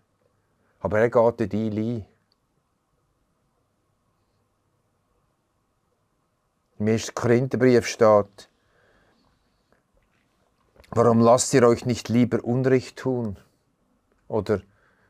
Aber 0.79 0.99
er 0.99 1.09
geht 1.09 1.51
Deal 1.51 1.77
ein. 1.77 2.05
Im 6.81 6.87
1. 6.87 7.13
Korintherbrief 7.13 7.85
steht, 7.85 8.49
Warum 10.89 11.19
lasst 11.19 11.53
ihr 11.53 11.61
euch 11.67 11.85
nicht 11.85 12.09
lieber 12.09 12.43
Unrecht 12.43 12.97
tun? 12.97 13.37
Oder 14.27 14.63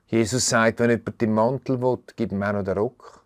Jesus 0.07 0.49
sagt, 0.49 0.79
wenn 0.79 0.89
jemand 0.89 1.21
den 1.21 1.33
Mantel 1.33 1.81
will, 1.81 1.99
gib 2.17 2.33
ihm 2.33 2.43
auch 2.43 2.51
noch 2.51 2.65
den 2.65 2.77
Rock. 2.77 3.23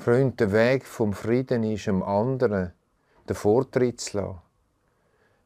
Freund, 0.00 0.40
der 0.40 0.50
Weg 0.50 0.84
vom 0.84 1.12
Frieden 1.12 1.62
ist, 1.62 1.86
dem 1.86 2.02
anderen 2.02 2.72
den 3.28 3.36
Vortritt 3.36 4.00
zu 4.00 4.16
lassen. 4.16 4.42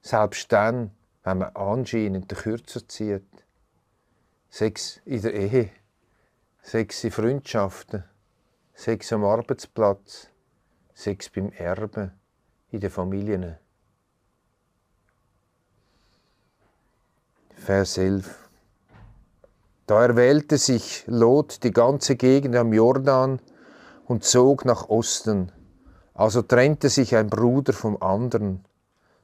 Selbst 0.00 0.50
dann, 0.50 0.92
wenn 1.24 1.36
man 1.36 1.54
anscheinend 1.54 2.30
den 2.30 2.38
Kürzer 2.38 2.88
zieht. 2.88 3.44
Sechs 4.48 5.02
in 5.04 5.20
der 5.20 5.34
Ehe, 5.34 5.68
sechs 6.62 7.04
in 7.04 7.10
Freundschaften, 7.10 8.04
sechs 8.72 9.12
am 9.12 9.26
Arbeitsplatz, 9.26 10.30
sechs 10.98 11.30
beim 11.30 11.50
Erben 11.52 12.10
in 12.70 12.80
den 12.80 12.90
Familien. 12.90 13.56
Vers 17.54 17.98
11. 17.98 18.48
Da 19.86 20.02
erwählte 20.02 20.58
sich 20.58 21.04
Lot 21.06 21.62
die 21.62 21.70
ganze 21.70 22.16
Gegend 22.16 22.56
am 22.56 22.72
Jordan, 22.72 23.40
und 24.08 24.24
zog 24.24 24.64
nach 24.64 24.88
Osten. 24.88 25.52
Also 26.14 26.42
trennte 26.42 26.88
sich 26.88 27.14
ein 27.14 27.28
Bruder 27.28 27.72
vom 27.72 28.02
anderen, 28.02 28.64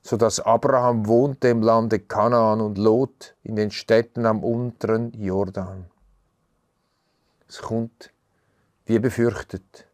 so 0.02 0.16
dass 0.16 0.40
Abraham 0.40 1.06
wohnte 1.08 1.48
im 1.48 1.62
Lande 1.62 1.98
Kanaan 1.98 2.60
und 2.60 2.78
Lot 2.78 3.34
in 3.42 3.56
den 3.56 3.70
Städten 3.70 4.26
am 4.26 4.44
unteren 4.44 5.12
Jordan. 5.12 5.86
Es 7.48 7.62
kommt 7.62 8.12
wie 8.84 8.98
befürchtet. 8.98 9.86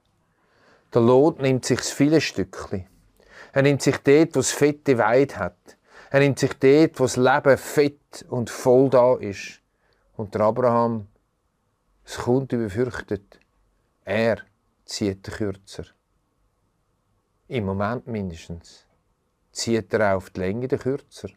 Der 0.93 1.03
Lot 1.03 1.41
nimmt 1.41 1.65
sich 1.65 1.81
viele 1.81 2.21
Stückchen. 2.21 2.87
Er 3.53 3.63
nimmt 3.63 3.81
sich 3.81 3.97
dort, 3.99 4.35
wo 4.35 4.41
es 4.41 4.51
fette 4.51 4.99
Weid 4.99 5.37
hat. 5.37 5.77
Er 6.11 6.19
nimmt 6.21 6.41
sich 6.41 6.53
dort, 6.55 6.99
wo 6.99 7.05
das 7.05 7.17
Leben 7.17 7.57
fett 7.57 8.27
und 8.29 8.51
voll 8.51 8.91
da 8.91 9.15
ist. 9.15 9.61
Und 10.17 10.35
der 10.35 10.43
Abraham, 10.43 11.07
es 12.05 12.19
kommt 12.19 12.53
wie 12.53 12.57
befürchtet. 12.57 13.39
Er 14.05 14.39
zieht 14.85 15.29
er 15.29 15.35
kürzer. 15.35 15.85
Im 17.47 17.67
Moment 17.67 18.09
mindestens. 18.09 18.85
Zieht 19.53 19.95
er 19.95 20.13
auch 20.13 20.17
auf 20.17 20.31
die 20.31 20.41
Länge 20.41 20.67
der 20.67 20.79
kürzer. 20.79 21.29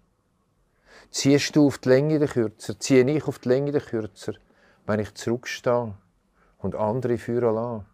Ziehst 1.12 1.56
du 1.56 1.68
auf 1.68 1.78
die 1.78 1.90
Länge 1.90 2.18
der 2.18 2.28
kürzer, 2.28 2.80
ziehe 2.80 3.08
ich 3.08 3.28
auf 3.28 3.38
die 3.38 3.50
Länge 3.50 3.72
der 3.72 3.82
kürzer, 3.82 4.34
wenn 4.88 5.00
ich 5.00 5.14
zurückstehe 5.14 5.94
und 6.58 6.76
andere 6.76 7.20
führen 7.20 7.54
lasse. 7.54 7.86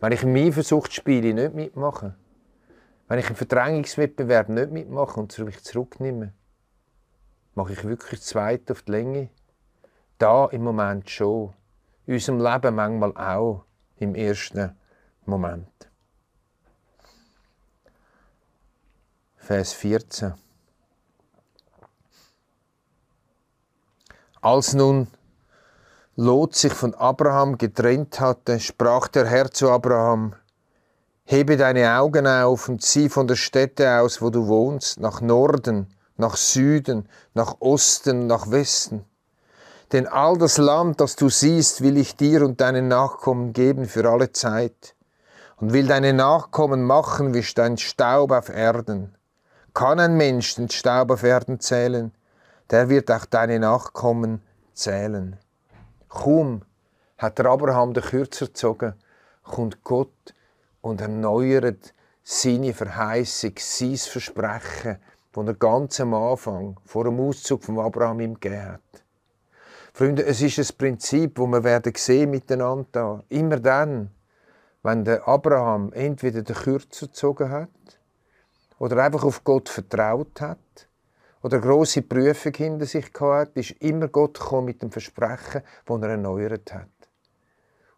Wenn 0.00 0.12
ich 0.12 0.22
im 0.22 0.34
Eifersuchtsspiele 0.34 1.34
nicht 1.34 1.54
mitmache. 1.54 2.14
Wenn 3.06 3.18
ich 3.18 3.28
im 3.28 3.36
Verdrängungswettbewerb 3.36 4.48
nicht 4.48 4.70
mitmache 4.70 5.20
und 5.20 5.36
mich 5.38 5.62
zurücknehme. 5.62 6.32
Mache 7.54 7.74
ich 7.74 7.84
wirklich 7.84 8.22
zweit 8.22 8.70
auf 8.70 8.82
die 8.82 8.92
Länge? 8.92 9.28
Da 10.16 10.46
im 10.46 10.62
Moment 10.62 11.10
schon. 11.10 11.52
In 12.06 12.14
unserem 12.14 12.40
Leben 12.40 12.74
manchmal 12.74 13.14
auch 13.16 13.64
im 13.96 14.14
ersten 14.14 14.74
Moment. 15.26 15.90
Vers 19.36 19.72
14. 19.74 20.34
Als 24.40 24.72
nun 24.72 25.08
Lot 26.16 26.56
sich 26.56 26.72
von 26.72 26.94
Abraham 26.94 27.56
getrennt 27.56 28.18
hatte, 28.18 28.58
sprach 28.58 29.06
der 29.08 29.26
Herr 29.26 29.50
zu 29.52 29.70
Abraham, 29.70 30.34
Hebe 31.24 31.56
deine 31.56 31.96
Augen 31.96 32.26
auf 32.26 32.68
und 32.68 32.82
sieh 32.82 33.08
von 33.08 33.28
der 33.28 33.36
Stätte 33.36 34.00
aus, 34.00 34.20
wo 34.20 34.30
du 34.30 34.48
wohnst, 34.48 34.98
nach 34.98 35.20
Norden, 35.20 35.86
nach 36.16 36.36
Süden, 36.36 37.08
nach 37.34 37.60
Osten, 37.60 38.26
nach 38.26 38.50
Westen. 38.50 39.04
Denn 39.92 40.08
all 40.08 40.36
das 40.38 40.58
Land, 40.58 41.00
das 41.00 41.14
du 41.14 41.28
siehst, 41.28 41.82
will 41.82 41.96
ich 41.96 42.16
dir 42.16 42.44
und 42.44 42.60
deinen 42.60 42.88
Nachkommen 42.88 43.52
geben 43.52 43.86
für 43.86 44.10
alle 44.10 44.32
Zeit 44.32 44.96
und 45.58 45.72
will 45.72 45.86
deine 45.86 46.12
Nachkommen 46.12 46.82
machen 46.82 47.34
wie 47.34 47.46
dein 47.54 47.78
Staub 47.78 48.32
auf 48.32 48.48
Erden. 48.48 49.14
Kann 49.74 50.00
ein 50.00 50.16
Mensch 50.16 50.56
den 50.56 50.68
Staub 50.68 51.12
auf 51.12 51.22
Erden 51.22 51.60
zählen, 51.60 52.12
der 52.70 52.88
wird 52.88 53.08
auch 53.12 53.24
deine 53.26 53.60
Nachkommen 53.60 54.42
zählen. 54.74 55.38
Kaum 56.10 56.62
hat 57.18 57.38
der 57.38 57.46
Abraham 57.46 57.94
den 57.94 58.02
Kürzer 58.02 58.46
gezogen, 58.46 58.94
kommt 59.42 59.82
Gott 59.84 60.34
und 60.80 61.00
erneuert 61.00 61.94
seine 62.22 62.74
Verheißung, 62.74 63.52
sein 63.56 63.96
Versprechen, 63.96 64.98
das 65.32 65.46
er 65.46 65.54
ganz 65.54 66.00
am 66.00 66.12
Anfang, 66.14 66.78
vor 66.84 67.04
dem 67.04 67.20
Auszug 67.20 67.62
von 67.62 67.78
Abraham 67.78 68.20
ihm 68.20 68.34
gegeben 68.34 68.72
hat. 68.72 69.04
Freunde, 69.92 70.24
es 70.24 70.42
ist 70.42 70.58
ein 70.58 70.76
Prinzip, 70.76 71.38
wo 71.38 71.46
wir 71.46 71.62
werden 71.62 71.92
sehen 71.96 72.30
miteinander. 72.30 73.22
Immer 73.28 73.60
dann, 73.60 74.10
wenn 74.82 75.04
der 75.04 75.28
Abraham 75.28 75.92
entweder 75.92 76.42
den 76.42 76.56
Kürzer 76.56 77.06
gezogen 77.06 77.50
hat 77.50 77.68
oder 78.78 79.04
einfach 79.04 79.24
auf 79.24 79.44
Gott 79.44 79.68
vertraut 79.68 80.40
hat 80.40 80.58
oder 81.42 81.58
große 81.60 82.02
Prüfung 82.02 82.52
hinter 82.54 82.86
sich 82.86 83.12
gehabt, 83.12 83.56
ist 83.56 83.70
immer 83.80 84.08
Gott 84.08 84.38
gekommen 84.38 84.66
mit 84.66 84.82
dem 84.82 84.90
Versprechen, 84.90 85.62
das 85.86 86.02
er 86.02 86.08
erneuert 86.08 86.72
hat. 86.72 86.88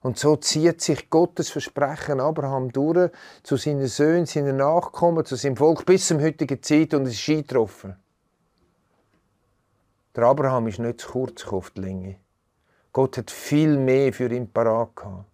Und 0.01 0.19
so 0.19 0.37
zieht 0.37 0.81
sich 0.81 1.11
Gottes 1.11 1.51
Versprechen 1.51 2.21
Abraham 2.21 2.73
durch 2.73 3.11
zu 3.43 3.57
seinen 3.57 3.87
Söhnen, 3.87 4.27
seinen 4.27 4.57
Nachkommen, 4.57 5.25
zu 5.25 5.37
seinem 5.37 5.57
Volk 5.57 5.87
bis 5.87 6.09
zum 6.09 6.21
heutigen 6.21 6.61
Zeit 6.63 6.93
und 6.95 7.07
es 7.07 7.15
ist 7.15 7.29
eingetroffen. 7.29 7.97
Der 10.15 10.25
Abraham 10.25 10.67
ist 10.67 10.81
nicht 10.81 11.01
zu 11.01 11.09
kurz 11.09 11.47
auf 11.47 11.71
die 11.71 11.83
Länge. 11.83 12.17
Gott 12.93 13.17
hat 13.17 13.31
viel 13.31 13.79
mehr 13.79 14.13
für 14.13 14.31
ihn 14.31 14.53
parat 14.53 14.97
gehabt. 14.97 15.25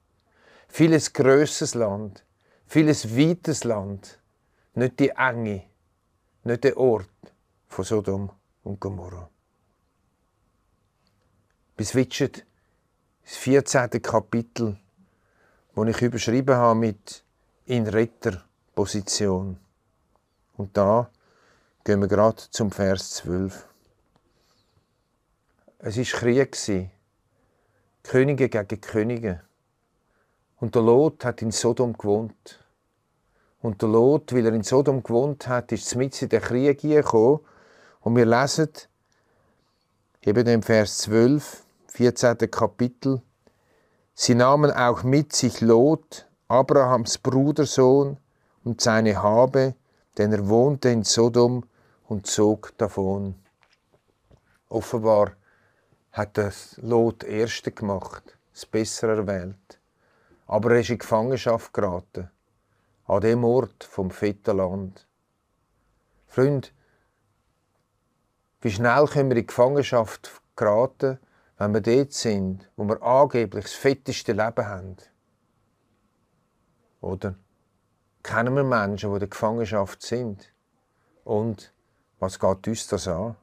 Vieles 0.68 1.12
grösseres 1.12 1.74
Land, 1.74 2.24
vieles 2.66 3.16
weites 3.16 3.64
Land, 3.64 4.20
nicht 4.74 5.00
die 5.00 5.08
Enge, 5.08 5.62
nicht 6.44 6.62
der 6.62 6.76
Ort 6.76 7.08
von 7.68 7.84
Sodom 7.84 8.30
und 8.64 8.80
Gomorra. 8.80 9.28
Bis 11.76 11.94
Witschet, 11.94 12.44
das 13.24 13.36
14. 13.36 14.02
Kapitel, 14.02 14.78
wo 15.74 15.84
ich 15.84 16.02
überschrieben 16.02 16.56
habe 16.56 16.78
mit 16.78 17.22
in 17.66 17.86
Retterposition. 17.86 19.58
Und 20.56 20.76
da 20.76 21.10
gehen 21.84 22.00
wir 22.00 22.08
gerade 22.08 22.42
zum 22.50 22.70
Vers 22.72 23.10
12. 23.10 23.68
Es 25.78 25.96
war 25.96 26.20
Krieg. 26.20 26.90
Könige 28.02 28.48
gegen 28.48 28.80
Könige. 28.80 29.42
Und 30.56 30.74
der 30.74 30.82
Lot 30.82 31.24
hat 31.24 31.42
in 31.42 31.52
Sodom 31.52 31.92
gewohnt. 31.92 32.64
Und 33.60 33.82
der 33.82 33.88
Lot, 33.88 34.32
weil 34.32 34.46
er 34.46 34.54
in 34.54 34.64
Sodom 34.64 35.02
gewohnt 35.02 35.46
hat, 35.46 35.70
ist 35.72 35.94
mit 35.94 36.20
in 36.22 36.28
den 36.28 36.40
Krieg 36.40 36.80
gekommen. 36.80 37.40
Und 38.00 38.16
wir 38.16 38.26
lesen 38.26 38.70
eben 40.22 40.46
im 40.46 40.62
Vers 40.62 40.98
12, 40.98 41.64
14. 41.88 42.50
Kapitel, 42.50 43.22
Sie 44.14 44.34
nahmen 44.34 44.72
auch 44.72 45.04
mit 45.04 45.32
sich 45.32 45.60
Lot, 45.60 46.26
Abrahams 46.48 47.18
Brudersohn, 47.18 48.18
und 48.64 48.80
seine 48.80 49.22
Habe, 49.22 49.74
denn 50.18 50.32
er 50.32 50.48
wohnte 50.48 50.90
in 50.90 51.04
Sodom 51.04 51.64
und 52.08 52.26
zog 52.26 52.76
davon. 52.76 53.34
Offenbar 54.68 55.32
hat 56.12 56.36
das 56.36 56.76
Lot 56.82 57.24
Erste 57.24 57.70
gemacht, 57.72 58.36
das 58.52 58.66
Bessere 58.66 59.16
erwählt. 59.16 59.80
Aber 60.46 60.72
er 60.72 60.80
ist 60.80 60.90
in 60.90 60.98
Gefangenschaft 60.98 61.72
geraten, 61.72 62.30
an 63.06 63.20
dem 63.20 63.44
Ort 63.44 63.84
vom 63.84 64.10
fetten 64.10 64.56
Land. 64.56 65.06
Freund, 66.26 66.72
wie 68.60 68.70
schnell 68.70 69.06
können 69.06 69.30
wir 69.30 69.36
in 69.36 69.46
Gefangenschaft 69.46 70.40
geraten, 70.56 71.18
wenn 71.58 71.74
wir 71.74 71.80
dort 71.80 72.12
sind, 72.12 72.70
wo 72.76 72.84
wir 72.84 73.02
angeblich 73.02 73.64
das 73.64 73.74
fetteste 73.74 74.32
Leben 74.32 74.66
haben? 74.66 74.96
Oder 77.00 77.36
kennen 78.22 78.54
wir 78.54 78.64
Menschen, 78.64 79.10
die 79.10 79.14
in 79.14 79.20
der 79.20 79.28
Gefangenschaft 79.28 80.02
sind? 80.02 80.52
Und 81.24 81.72
was 82.18 82.38
geht 82.38 82.66
uns 82.66 82.86
das 82.88 83.06
an? 83.06 83.36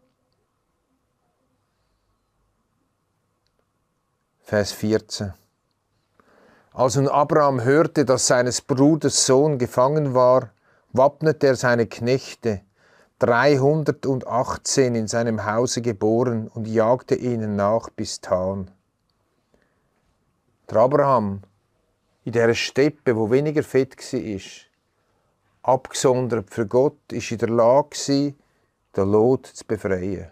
Vers 4.44 4.74
14. 4.74 5.34
Als 6.74 6.98
nun 6.98 7.08
Abraham 7.08 7.64
hörte, 7.64 8.04
dass 8.04 8.28
seines 8.28 8.62
Bruders 8.62 9.26
Sohn 9.26 9.58
gefangen 9.58 10.14
war, 10.14 10.52
wappnete 10.92 11.48
er 11.48 11.56
seine 11.56 11.88
Knechte, 11.88 12.62
dreihundertachtzehn 13.20 14.96
in 14.96 15.08
seinem 15.08 15.46
Hause 15.46 15.82
geboren, 15.82 16.48
und 16.48 16.68
jagte 16.68 17.16
ihnen 17.16 17.56
nach 17.56 17.90
bis 17.90 18.22
Tan. 18.22 18.72
Der 20.70 20.78
Abraham, 20.78 21.42
in 22.24 22.34
der 22.34 22.54
Steppe, 22.54 23.16
wo 23.16 23.30
weniger 23.30 23.64
fett 23.64 23.98
war, 23.98 24.42
abgesondert 25.74 26.50
für 26.50 26.68
Gott, 26.68 27.00
ist 27.12 27.32
in 27.32 27.38
der 27.38 27.50
Lage, 27.50 28.34
den 28.96 29.12
Lot 29.12 29.48
zu 29.48 29.66
befreien. 29.66 30.32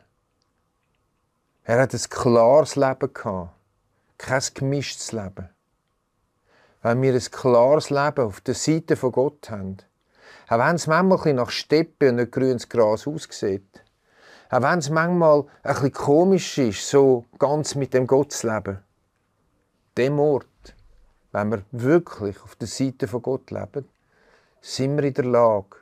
Er 1.64 1.82
hat 1.82 1.94
ein 1.94 2.02
klares 2.10 2.76
Leben 2.76 3.14
gehabt 3.14 3.54
kein 4.24 4.42
gemischtes 4.54 5.12
Leben. 5.12 5.50
Wenn 6.82 7.02
wir 7.02 7.14
ein 7.14 7.20
klares 7.20 7.90
Leben 7.90 8.26
auf 8.26 8.40
der 8.40 8.56
Seite 8.56 8.96
von 8.96 9.12
Gott 9.12 9.50
haben, 9.50 9.78
auch 10.54 10.60
wenn 10.60 10.76
es 10.76 10.86
manchmal 10.86 11.20
ein 11.28 11.36
nach 11.38 11.50
Steppe 11.50 12.10
und 12.10 12.18
nicht 12.18 12.32
grünes 12.32 12.70
Gras 12.70 13.08
aussieht, 13.08 13.84
auch 14.52 14.62
wenn 14.62 14.78
es 14.78 14.92
manchmal 14.92 15.46
ein 15.64 15.92
komisch 15.92 16.60
ist, 16.60 16.88
so 16.88 17.26
ganz 17.40 17.74
mit 17.74 17.96
dem 17.96 18.06
Gott 18.06 18.34
zu 18.34 18.54
leben, 18.54 18.78
dem 19.98 20.20
Ort, 20.20 20.46
wenn 21.32 21.50
wir 21.50 21.64
wirklich 21.72 22.40
auf 22.44 22.56
der 22.56 22.68
Seite 22.68 23.08
von 23.08 23.24
Gott 23.24 23.50
leben, 23.50 23.90
sind 24.62 24.96
wir 24.96 25.06
in 25.06 25.16
der 25.16 25.26
Lage, 25.26 25.78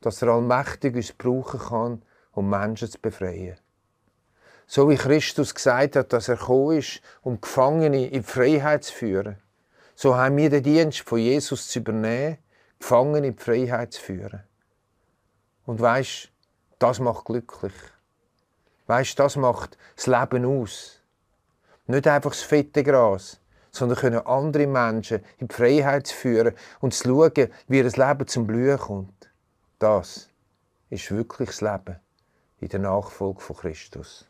dass 0.00 0.22
er 0.22 0.28
allmächtig 0.28 0.94
uns 0.94 1.12
brauchen 1.12 1.58
kann, 1.58 2.02
um 2.34 2.48
Menschen 2.48 2.88
zu 2.88 3.00
befreien. 3.00 3.56
So 4.68 4.88
wie 4.88 4.96
Christus 4.96 5.52
gesagt 5.52 5.96
hat, 5.96 6.12
dass 6.12 6.28
er 6.28 6.36
gekommen 6.36 6.78
ist, 6.78 7.00
um 7.22 7.40
Gefangene 7.40 8.06
in 8.06 8.22
Freiheit 8.22 8.84
zu 8.84 8.92
führen. 8.92 9.38
So 9.96 10.14
haben 10.14 10.36
wir 10.36 10.50
den 10.50 10.62
Dienst 10.62 11.00
von 11.00 11.18
Jesus 11.18 11.66
zu 11.66 11.80
übernehmen, 11.80 12.38
Gefangene 12.84 13.28
in 13.28 13.38
Freiheit 13.38 13.94
zu 13.94 14.02
führen. 14.02 14.42
Und 15.64 15.80
weißt, 15.80 16.30
das 16.78 17.00
macht 17.00 17.24
glücklich. 17.24 17.72
Weißt, 18.86 19.18
das 19.18 19.36
macht 19.36 19.78
das 19.96 20.06
Leben 20.06 20.44
aus. 20.44 21.00
Nicht 21.86 22.06
einfach 22.06 22.32
das 22.32 22.42
fette 22.42 22.82
Gras, 22.82 23.40
sondern 23.70 23.96
können 23.96 24.26
andere 24.26 24.66
Menschen 24.66 25.24
in 25.38 25.48
die 25.48 25.54
Freiheit 25.54 26.08
führen 26.08 26.54
und 26.80 26.92
zu 26.92 27.08
schauen, 27.08 27.50
wie 27.68 27.78
ihr 27.78 27.84
Leben 27.84 28.26
zum 28.26 28.46
Blühen 28.46 28.78
kommt. 28.78 29.30
Das 29.78 30.28
ist 30.90 31.10
wirklich 31.10 31.48
das 31.48 31.62
Leben 31.62 31.98
in 32.60 32.68
der 32.68 32.80
Nachfolge 32.80 33.40
von 33.40 33.56
Christus. 33.56 34.28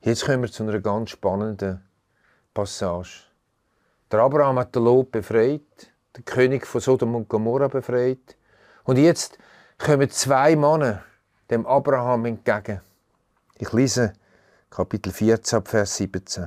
Jetzt 0.00 0.24
kommen 0.26 0.42
wir 0.42 0.50
zu 0.50 0.64
einer 0.64 0.80
ganz 0.80 1.10
spannenden 1.10 1.88
Passage. 2.52 3.33
Der 4.14 4.22
Abraham 4.22 4.60
hat 4.60 4.72
den 4.76 4.84
Lot 4.84 5.10
befreit, 5.10 5.92
der 6.14 6.22
König 6.22 6.68
von 6.68 6.80
Sodom 6.80 7.16
und 7.16 7.28
Gomorra 7.28 7.66
befreit. 7.66 8.36
Und 8.84 8.96
jetzt 8.96 9.38
kommen 9.76 10.08
zwei 10.08 10.54
Männer 10.54 11.02
dem 11.50 11.66
Abraham 11.66 12.26
entgegen. 12.26 12.80
Ich 13.58 13.72
lese 13.72 14.12
Kapitel 14.70 15.12
14, 15.12 15.64
Vers 15.64 15.96
17. 15.96 16.46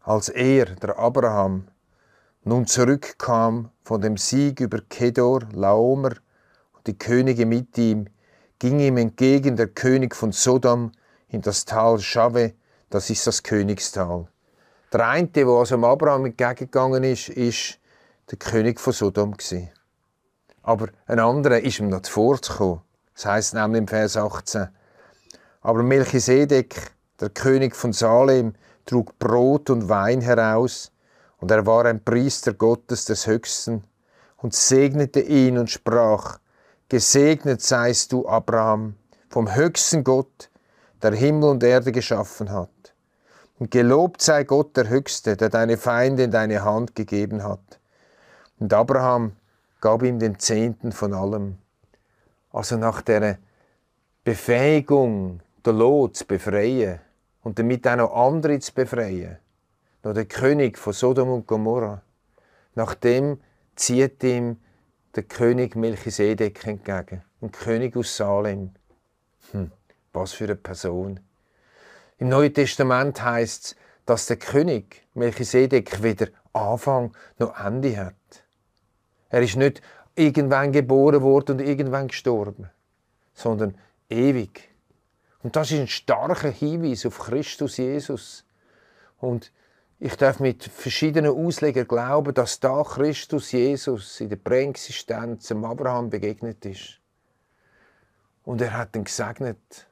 Als 0.00 0.30
er, 0.30 0.64
der 0.64 0.98
Abraham, 0.98 1.68
nun 2.42 2.66
zurückkam 2.66 3.70
von 3.84 4.00
dem 4.00 4.16
Sieg 4.16 4.58
über 4.58 4.80
Kedor, 4.80 5.42
Laomer 5.52 6.14
und 6.72 6.88
die 6.88 6.98
Könige 6.98 7.46
mit 7.46 7.78
ihm, 7.78 8.08
ging 8.58 8.80
ihm 8.80 8.96
entgegen 8.96 9.54
der 9.54 9.68
König 9.68 10.16
von 10.16 10.32
Sodom 10.32 10.90
in 11.28 11.40
das 11.40 11.64
Tal 11.64 12.00
Schave, 12.00 12.54
das 12.90 13.10
ist 13.10 13.28
das 13.28 13.44
Königstal. 13.44 14.26
Der 14.92 15.06
eine, 15.06 15.28
der 15.28 15.46
also 15.46 15.76
Abraham 15.76 16.26
entgegengegangen 16.26 17.04
ist, 17.04 17.28
ist 17.28 17.78
der 18.30 18.38
König 18.38 18.80
von 18.80 18.92
Sodom. 18.92 19.34
Aber 20.62 20.88
ein 21.06 21.18
anderer 21.18 21.60
ist 21.60 21.78
ihm 21.78 21.88
noch 21.88 22.06
vorzukommen. 22.06 22.80
Das 23.14 23.26
heißt 23.26 23.54
nämlich 23.54 23.80
im 23.80 23.88
Vers 23.88 24.16
18. 24.16 24.68
Aber 25.60 25.82
Melchisedek, 25.82 26.92
der 27.20 27.30
König 27.30 27.74
von 27.74 27.92
Salem, 27.92 28.54
trug 28.86 29.18
Brot 29.18 29.70
und 29.70 29.88
Wein 29.88 30.20
heraus, 30.20 30.92
und 31.38 31.50
er 31.50 31.66
war 31.66 31.84
ein 31.84 32.02
Priester 32.02 32.54
Gottes 32.54 33.04
des 33.04 33.26
Höchsten, 33.26 33.84
und 34.36 34.54
segnete 34.54 35.20
ihn 35.20 35.58
und 35.58 35.70
sprach, 35.70 36.38
Gesegnet 36.88 37.60
seist 37.60 38.12
du, 38.12 38.26
Abraham, 38.26 38.94
vom 39.28 39.54
höchsten 39.54 40.04
Gott, 40.04 40.48
der 41.02 41.12
Himmel 41.12 41.50
und 41.50 41.62
Erde 41.62 41.92
geschaffen 41.92 42.50
hat. 42.50 42.70
Und 43.58 43.70
gelobt 43.70 44.22
sei 44.22 44.44
Gott 44.44 44.76
der 44.76 44.88
Höchste, 44.88 45.36
der 45.36 45.48
deine 45.48 45.76
Feinde 45.76 46.22
in 46.24 46.30
deine 46.30 46.64
Hand 46.64 46.94
gegeben 46.94 47.42
hat. 47.42 47.80
Und 48.58 48.72
Abraham 48.72 49.32
gab 49.80 50.02
ihm 50.02 50.18
den 50.18 50.38
Zehnten 50.38 50.92
von 50.92 51.12
allem. 51.12 51.58
Also 52.52 52.76
nach 52.76 53.02
der 53.02 53.38
Befähigung, 54.24 55.40
der 55.64 55.72
Lot 55.72 56.16
zu 56.16 56.26
befreien 56.26 57.00
und 57.42 57.58
damit 57.58 57.86
auch 57.86 57.96
noch 57.96 58.14
andere 58.14 58.58
zu 58.60 58.72
befreien, 58.74 59.38
noch 60.02 60.14
der 60.14 60.26
König 60.26 60.78
von 60.78 60.92
Sodom 60.92 61.30
und 61.30 61.46
Gomorra, 61.46 62.02
nachdem 62.74 63.40
zieht 63.74 64.22
ihm 64.22 64.58
der 65.16 65.24
König 65.24 65.76
Melchisedek 65.76 66.66
entgegen, 66.66 67.22
ein 67.40 67.52
König 67.52 67.96
aus 67.96 68.16
Salem. 68.16 68.70
Hm. 69.52 69.72
Was 70.12 70.32
für 70.32 70.44
eine 70.44 70.56
Person. 70.56 71.20
Im 72.18 72.28
Neuen 72.28 72.52
Testament 72.52 73.22
heißt 73.22 73.64
es, 73.64 73.76
dass 74.04 74.26
der 74.26 74.38
König 74.38 75.06
Melchisedek 75.14 76.02
weder 76.02 76.28
Anfang 76.52 77.14
noch 77.38 77.58
Ende 77.58 77.96
hat. 77.96 78.14
Er 79.28 79.42
ist 79.42 79.56
nicht 79.56 79.82
irgendwann 80.14 80.72
geboren 80.72 81.22
worden 81.22 81.60
und 81.60 81.66
irgendwann 81.66 82.08
gestorben, 82.08 82.70
sondern 83.34 83.76
ewig. 84.08 84.68
Und 85.42 85.54
das 85.54 85.70
ist 85.70 85.80
ein 85.80 85.88
starker 85.88 86.50
Hinweis 86.50 87.06
auf 87.06 87.18
Christus 87.18 87.76
Jesus. 87.76 88.44
Und 89.18 89.52
ich 90.00 90.16
darf 90.16 90.40
mit 90.40 90.64
verschiedenen 90.64 91.32
Auslegern 91.32 91.86
glauben, 91.86 92.34
dass 92.34 92.60
da 92.60 92.82
Christus 92.82 93.52
Jesus 93.52 94.20
in 94.20 94.28
der 94.28 94.36
Präexistenz 94.36 95.48
dem 95.48 95.64
Abraham 95.64 96.10
begegnet 96.10 96.64
ist. 96.64 97.00
Und 98.44 98.60
er 98.60 98.72
hat 98.72 98.96
ihn 98.96 99.04
gesegnet 99.04 99.86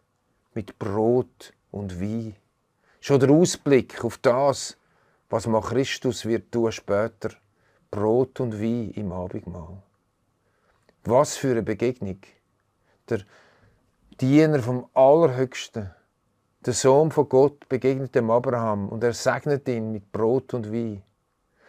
mit 0.54 0.78
Brot 0.78 1.52
und 1.76 2.00
Wein. 2.00 2.36
Schon 3.00 3.20
der 3.20 3.30
Ausblick 3.30 4.04
auf 4.04 4.18
das, 4.18 4.76
was 5.28 5.46
mal 5.46 5.60
Christus 5.60 6.24
wird 6.24 6.50
tun 6.50 6.72
später. 6.72 7.30
Brot 7.90 8.40
und 8.40 8.60
Wein 8.60 8.90
im 8.90 9.12
Abendmahl. 9.12 9.82
Was 11.04 11.36
für 11.36 11.52
eine 11.52 11.62
Begegnung. 11.62 12.18
Der 13.08 13.20
Diener 14.20 14.60
vom 14.60 14.88
Allerhöchsten, 14.92 15.90
der 16.64 16.72
Sohn 16.72 17.12
von 17.12 17.28
Gott, 17.28 17.68
begegnet 17.68 18.14
dem 18.14 18.30
Abraham 18.30 18.88
und 18.88 19.04
er 19.04 19.12
segnet 19.12 19.68
ihn 19.68 19.92
mit 19.92 20.10
Brot 20.10 20.52
und 20.54 20.72
Wein. 20.72 21.02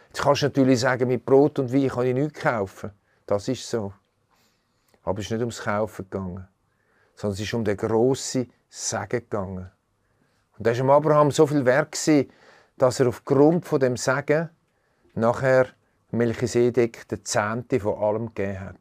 Jetzt 0.08 0.22
kannst 0.22 0.42
du 0.42 0.46
natürlich 0.46 0.80
sagen, 0.80 1.08
mit 1.08 1.24
Brot 1.24 1.58
und 1.58 1.72
Wein 1.72 1.88
kann 1.88 2.06
ich 2.06 2.14
nichts 2.14 2.40
kaufen. 2.40 2.90
Das 3.26 3.46
ist 3.46 3.68
so. 3.68 3.92
Aber 5.04 5.20
es 5.20 5.26
ist 5.26 5.30
nicht 5.30 5.40
ums 5.40 5.62
Kaufen 5.62 6.04
gegangen, 6.10 6.48
sondern 7.14 7.34
es 7.34 7.40
ist 7.40 7.54
um 7.54 7.64
den 7.64 7.76
grossen 7.76 8.50
Segen 8.68 9.08
gegangen. 9.08 9.70
Und 10.58 10.66
da 10.66 10.70
war 10.70 10.76
dem 10.76 10.90
Abraham 10.90 11.30
so 11.30 11.46
viel 11.46 11.64
wert, 11.64 11.96
dass 12.76 13.00
er 13.00 13.08
aufgrund 13.08 13.64
von 13.64 13.80
dem 13.80 13.96
Segen 13.96 14.50
nachher 15.14 15.68
Melchisedek 16.10 17.06
den 17.08 17.24
Zehnte 17.24 17.80
von 17.80 17.98
allem 17.98 18.34
gegeben 18.34 18.60
hat. 18.60 18.76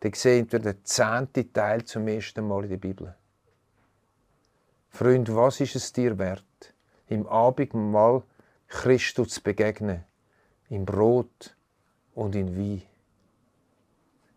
Dann 0.00 0.12
sehen 0.12 0.46
wir 0.50 0.60
den 0.60 0.84
zehnten 0.84 1.52
Teil 1.52 1.84
zum 1.84 2.06
ersten 2.06 2.46
Mal 2.46 2.64
in 2.64 2.70
der 2.70 2.76
Bibel. 2.76 3.14
Freund, 4.90 5.34
was 5.34 5.60
ist 5.60 5.76
es 5.76 5.92
dir 5.92 6.18
wert, 6.18 6.74
im 7.08 7.26
Abendmahl 7.26 8.22
Christus 8.68 9.30
zu 9.30 9.42
begegnen, 9.42 10.04
im 10.68 10.84
Brot 10.84 11.56
und 12.14 12.34
in 12.34 12.56
Wein? 12.56 12.82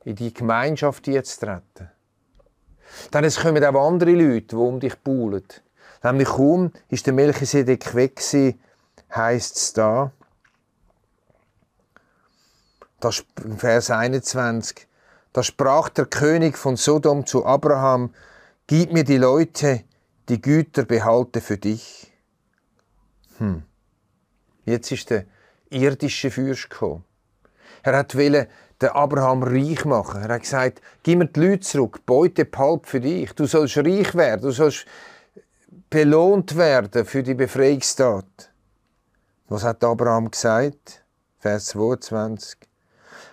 In 0.03 0.15
die 0.15 0.33
Gemeinschaft 0.33 1.07
jetzt 1.07 1.39
treten. 1.39 1.91
Dann 3.11 3.23
es 3.23 3.39
kommen 3.39 3.63
auch 3.63 3.87
andere 3.87 4.11
Leute, 4.11 4.47
die 4.47 4.55
um 4.55 4.79
dich 4.79 4.95
buhlen. 4.97 5.45
Nämlich 6.03 6.29
kaum 6.29 6.71
ist 6.89 7.05
der 7.05 7.13
Melchisedek 7.13 7.93
weg 7.93 8.15
gewesen, 8.15 8.59
heisst 9.13 9.57
es 9.57 9.73
da, 9.73 10.11
das 12.99 13.23
Vers 13.57 13.91
21, 13.91 14.87
da 15.33 15.43
sprach 15.43 15.89
der 15.89 16.05
König 16.05 16.57
von 16.57 16.75
Sodom 16.75 17.25
zu 17.25 17.45
Abraham, 17.45 18.13
gib 18.67 18.93
mir 18.93 19.03
die 19.03 19.17
Leute, 19.17 19.83
die 20.29 20.41
Güter 20.41 20.85
behalte 20.85 21.41
für 21.41 21.57
dich. 21.57 22.11
Hm. 23.37 23.63
Jetzt 24.65 24.91
ist 24.91 25.09
der 25.09 25.25
irdische 25.69 26.31
Fürst 26.31 26.69
gekommen. 26.69 27.03
Er 27.83 27.97
hat 27.97 28.15
wollen 28.15 28.47
den 28.81 28.89
Abraham 28.89 29.43
reich 29.43 29.85
machen. 29.85 30.21
Er 30.21 30.35
hat 30.35 30.41
gesagt, 30.41 30.81
gib 31.03 31.19
mir 31.19 31.25
die 31.25 31.39
Leute 31.39 31.61
zurück, 31.61 32.05
Beute 32.05 32.45
behalte 32.45 32.87
für 32.87 32.99
dich. 32.99 33.33
Du 33.33 33.45
sollst 33.45 33.77
reich 33.77 34.13
werden, 34.15 34.41
du 34.41 34.51
sollst 34.51 34.85
belohnt 35.91 36.55
werden 36.55 37.03
für 37.03 37.21
die 37.21 37.33
Befreiungstat. 37.33 38.49
Was 39.49 39.65
hat 39.65 39.83
Abraham 39.83 40.31
gesagt? 40.31 41.03
Vers 41.37 41.65
22. 41.65 42.57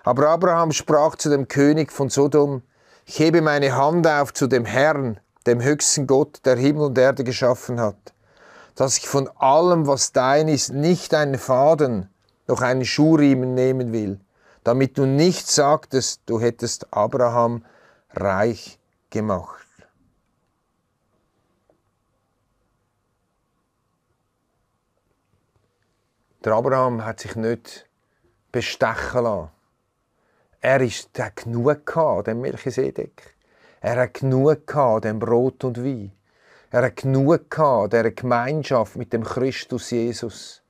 Aber 0.03 0.29
Abraham 0.31 0.73
sprach 0.73 1.15
zu 1.15 1.31
dem 1.31 1.47
König 1.47 1.93
von 1.93 2.11
Sodom, 2.11 2.63
ich 3.07 3.21
hebe 3.21 3.43
meine 3.43 3.77
Hand 3.77 4.09
auf 4.09 4.35
zu 4.35 4.49
dem 4.49 4.65
Herrn, 4.65 5.21
dem 5.47 5.63
höchsten 5.63 6.09
Gott, 6.09 6.41
der 6.45 6.57
Himmel 6.57 6.87
und 6.87 6.99
Erde 6.99 7.23
geschaffen 7.23 7.79
hat, 7.79 8.13
dass 8.75 8.99
ich 8.99 9.07
von 9.07 9.31
allem, 9.37 9.87
was 9.87 10.11
dein 10.11 10.49
ist, 10.49 10.73
nicht 10.73 11.15
einen 11.15 11.39
Faden, 11.39 12.11
noch 12.49 12.61
einen 12.61 12.85
Schuhriemen 12.85 13.55
nehmen 13.55 13.93
will, 13.93 14.19
damit 14.65 14.99
du 14.99 15.07
nicht 15.07 15.47
sagtest, 15.47 16.23
du 16.27 16.41
hättest 16.41 16.93
Abraham 16.93 17.65
reich 18.15 18.81
gemacht. 19.11 19.68
Der 26.49 26.57
Abraham 26.57 27.05
hat 27.05 27.21
sich 27.21 27.37
nicht 27.37 27.87
bestechen 28.53 29.25
lassen. 29.25 29.51
Er 30.63 30.81
ist, 30.81 31.11
hat 31.19 31.37
genug 31.37 31.85
gehabt, 31.85 32.27
dem 32.27 32.41
Melchisedek. 32.41 33.37
Er 33.83 34.01
hat 34.01 34.15
genug 34.15 34.67
gehabt, 34.67 35.05
dem 35.05 35.19
Brot 35.19 35.63
und 35.65 35.85
Wein. 35.85 36.11
Er 36.71 36.85
hat 36.85 36.97
genug 36.97 37.51
gehabt, 37.51 37.93
der 37.93 38.11
Gemeinschaft 38.13 38.97
mit 38.97 39.13
dem 39.13 39.25
Christus 39.25 39.91
Jesus. 39.91 40.63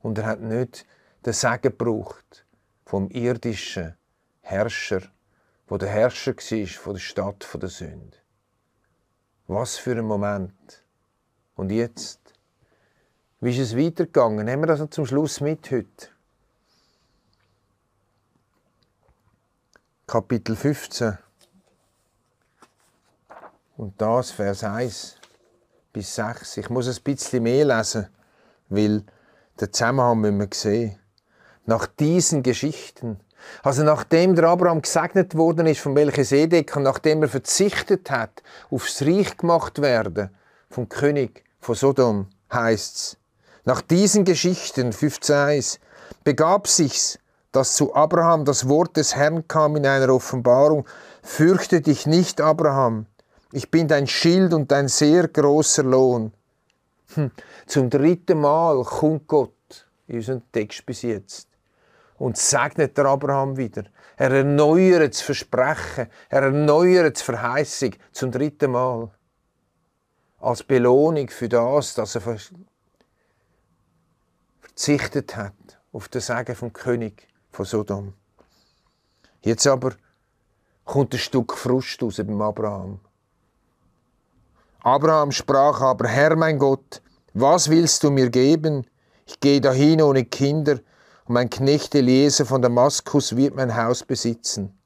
Und 0.00 0.16
er 0.16 0.24
hat 0.24 0.40
nicht 0.40 0.86
den 1.26 1.34
Segen 1.34 1.60
gebraucht 1.60 2.46
vom 2.86 3.10
irdischen 3.10 3.94
Herrscher, 4.40 5.02
wo 5.68 5.76
der 5.76 5.90
Herrscher 5.90 6.36
war 6.36 6.66
von 6.68 6.94
der 6.94 7.00
Stadt 7.00 7.46
der 7.60 7.68
Sünde. 7.68 8.16
Was 9.46 9.76
für 9.76 9.92
ein 9.92 10.06
Moment. 10.06 10.86
Und 11.54 11.70
jetzt? 11.70 12.21
Wie 13.42 13.50
ist 13.50 13.58
es 13.58 13.76
weitergegangen? 13.76 14.46
Nehmen 14.46 14.62
wir 14.62 14.68
das 14.68 14.78
noch 14.78 14.90
zum 14.90 15.04
Schluss 15.04 15.40
mit 15.40 15.68
heute. 15.72 16.06
Kapitel 20.06 20.54
15. 20.54 21.18
Und 23.78 24.00
das, 24.00 24.30
Vers 24.30 24.62
1 24.62 25.16
bis 25.92 26.14
6. 26.14 26.58
Ich 26.58 26.70
muss 26.70 26.86
ein 26.86 27.02
bisschen 27.02 27.42
mehr 27.42 27.64
lesen, 27.64 28.06
weil 28.68 29.02
den 29.60 29.72
Zusammenhang 29.72 30.20
müssen 30.20 30.38
wir 30.38 30.48
sehen. 30.52 30.98
Nach 31.66 31.88
diesen 31.88 32.44
Geschichten, 32.44 33.18
also 33.64 33.82
nachdem 33.82 34.36
der 34.36 34.50
Abraham 34.50 34.82
gesegnet 34.82 35.34
worden 35.36 35.66
ist 35.66 35.80
von 35.80 35.94
Melchisedek 35.94 36.76
und 36.76 36.84
nachdem 36.84 37.22
er 37.22 37.28
verzichtet 37.28 38.08
hat 38.08 38.40
aufs 38.70 39.02
Reich 39.02 39.36
gemacht 39.36 39.82
werden 39.82 40.30
vom 40.70 40.88
König 40.88 41.42
von 41.58 41.74
Sodom, 41.74 42.28
heißt's. 42.52 43.16
Nach 43.64 43.80
diesen 43.80 44.24
Geschichten, 44.24 44.90
15.1, 44.90 45.78
begab 46.24 46.66
sich's, 46.66 47.20
dass 47.52 47.76
zu 47.76 47.94
Abraham 47.94 48.44
das 48.44 48.68
Wort 48.68 48.96
des 48.96 49.14
Herrn 49.14 49.46
kam 49.46 49.76
in 49.76 49.86
einer 49.86 50.12
Offenbarung, 50.12 50.84
fürchte 51.22 51.80
dich 51.80 52.06
nicht, 52.06 52.40
Abraham, 52.40 53.06
ich 53.52 53.70
bin 53.70 53.86
dein 53.86 54.08
Schild 54.08 54.52
und 54.52 54.72
dein 54.72 54.88
sehr 54.88 55.28
großer 55.28 55.84
Lohn. 55.84 56.32
Hm. 57.14 57.30
Zum 57.66 57.88
dritten 57.88 58.40
Mal 58.40 58.82
kommt 58.82 59.28
Gott 59.28 59.86
in 60.08 60.16
unserem 60.16 60.42
Text 60.50 60.84
bis 60.84 61.02
jetzt 61.02 61.48
und 62.16 62.38
segnet 62.38 62.96
der 62.96 63.04
Abraham 63.04 63.56
wieder. 63.56 63.84
Er 64.16 64.30
erneuert 64.32 65.12
das 65.12 65.20
Versprechen, 65.20 66.08
er 66.30 66.42
erneuert 66.42 67.20
die 67.20 67.24
Verheißung 67.24 67.94
zum 68.10 68.32
dritten 68.32 68.72
Mal. 68.72 69.10
Als 70.40 70.62
Belohnung 70.64 71.28
für 71.28 71.48
das, 71.48 71.94
dass 71.94 72.16
er 72.16 72.22
verzichtet 74.82 75.36
hat 75.36 75.54
auf 75.92 76.08
das 76.08 76.26
Sagen 76.26 76.56
vom 76.56 76.72
König 76.72 77.28
von 77.52 77.64
Sodom. 77.64 78.14
Jetzt 79.42 79.64
aber 79.64 79.92
kommt 80.84 81.14
ein 81.14 81.20
Stück 81.20 81.56
Frust 81.56 82.02
aus 82.02 82.16
beim 82.16 82.42
Abraham. 82.42 82.98
Abraham 84.80 85.30
sprach 85.30 85.80
aber, 85.80 86.08
Herr 86.08 86.34
mein 86.34 86.58
Gott, 86.58 87.00
was 87.32 87.70
willst 87.70 88.02
du 88.02 88.10
mir 88.10 88.28
geben? 88.28 88.84
Ich 89.24 89.38
gehe 89.38 89.60
dahin 89.60 90.02
ohne 90.02 90.24
Kinder, 90.24 90.80
und 91.26 91.34
mein 91.34 91.48
Knecht 91.48 91.94
Eliezer 91.94 92.44
von 92.44 92.60
Damaskus 92.60 93.36
wird 93.36 93.54
mein 93.54 93.76
Haus 93.76 94.02
besitzen. 94.02 94.76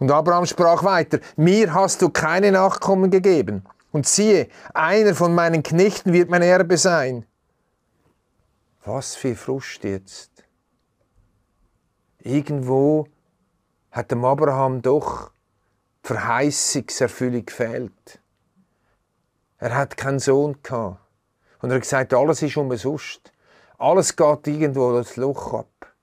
Und 0.00 0.10
Abraham 0.10 0.46
sprach 0.46 0.82
weiter, 0.82 1.20
mir 1.36 1.74
hast 1.74 2.00
du 2.00 2.08
keine 2.08 2.50
Nachkommen 2.50 3.10
gegeben, 3.10 3.66
und 3.90 4.06
siehe, 4.06 4.48
einer 4.72 5.14
von 5.14 5.34
meinen 5.34 5.62
Knechten 5.62 6.14
wird 6.14 6.30
mein 6.30 6.40
Erbe 6.40 6.78
sein. 6.78 7.26
Was 8.84 9.14
für 9.14 9.36
Frust 9.36 9.84
jetzt. 9.84 10.44
Irgendwo 12.18 13.06
hat 13.92 14.10
dem 14.10 14.24
Abraham 14.24 14.82
doch 14.82 15.30
die 16.02 16.08
Verheißungserfüllung 16.08 17.46
gefehlt. 17.46 18.20
Er 19.58 19.76
hat 19.76 19.96
keinen 19.96 20.18
Sohn 20.18 20.60
gehabt. 20.64 20.98
Und 21.60 21.70
er 21.70 21.76
hat 21.76 21.82
gesagt, 21.82 22.12
alles 22.12 22.42
ist 22.42 22.56
umsonst. 22.56 23.32
Alles 23.78 24.16
geht 24.16 24.48
irgendwo 24.48 24.92
das 24.92 25.14
Loch 25.16 25.54
ab. 25.54 25.94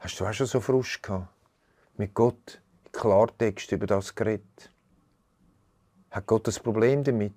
Hast 0.00 0.20
du 0.20 0.26
auch 0.26 0.32
schon 0.34 0.46
so 0.46 0.60
Frust 0.60 1.02
gehabt? 1.02 1.28
Mit 1.96 2.12
Gott 2.12 2.60
Klartext 2.92 3.72
über 3.72 3.86
das 3.86 4.14
geredet? 4.14 4.70
Hat 6.10 6.26
Gott 6.26 6.46
das 6.46 6.60
Problem 6.60 7.02
damit? 7.02 7.32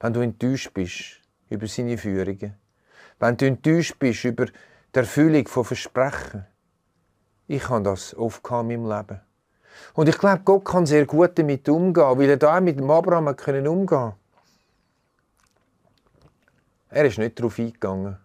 Wenn 0.00 0.14
du 0.14 0.20
enttäuscht 0.20 0.72
bist 0.72 1.20
über 1.50 1.66
seine 1.66 1.98
Führungen? 1.98 2.61
Wenn 3.22 3.36
du 3.36 3.46
enttäuscht 3.46 4.00
bist 4.00 4.24
über 4.24 4.46
die 4.46 4.52
Erfüllung 4.92 5.46
von 5.46 5.64
Versprechen, 5.64 6.44
Ich 7.46 7.68
habe 7.68 7.84
das 7.84 8.16
oft 8.16 8.44
in 8.44 8.66
meinem 8.66 8.86
Leben. 8.88 9.20
Und 9.94 10.08
ich 10.08 10.18
glaube, 10.18 10.42
Gott 10.44 10.64
kann 10.64 10.86
sehr 10.86 11.06
gut 11.06 11.38
damit 11.38 11.68
umgehen, 11.68 12.18
weil 12.18 12.30
er 12.30 12.36
da 12.36 12.60
mit 12.60 12.78
dem 12.78 12.90
Abraham 12.90 13.28
umgehen 13.28 14.12
Er 16.90 17.04
ist 17.04 17.18
nicht 17.18 17.38
darauf 17.38 17.58
eingegangen. 17.60 18.18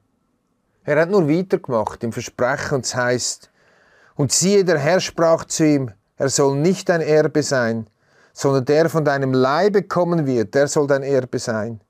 Er 0.84 1.02
hat 1.02 1.10
nur 1.12 1.30
weitergemacht 1.30 2.04
im 2.04 2.12
Versprechen 2.12 2.76
und 2.76 2.86
es 2.86 2.96
heißt, 2.96 3.52
und 4.16 4.32
siehe, 4.32 4.66
der 4.66 4.80
Herr 4.80 5.00
sprach 5.00 5.46
zu 5.46 5.64
ihm, 5.64 5.92
er 6.18 6.30
soll 6.30 6.58
nicht 6.58 6.90
dein 6.90 7.02
Erbe 7.02 7.44
sein, 7.44 7.88
sondern 8.34 8.66
der 8.66 8.90
von 8.90 9.06
deinem 9.06 9.34
Leibe 9.34 9.84
kommen 9.84 10.26
wird, 10.26 10.56
der 10.56 10.68
soll 10.68 10.88
dein 10.88 11.04
Erbe 11.04 11.38
sein. 11.38 11.82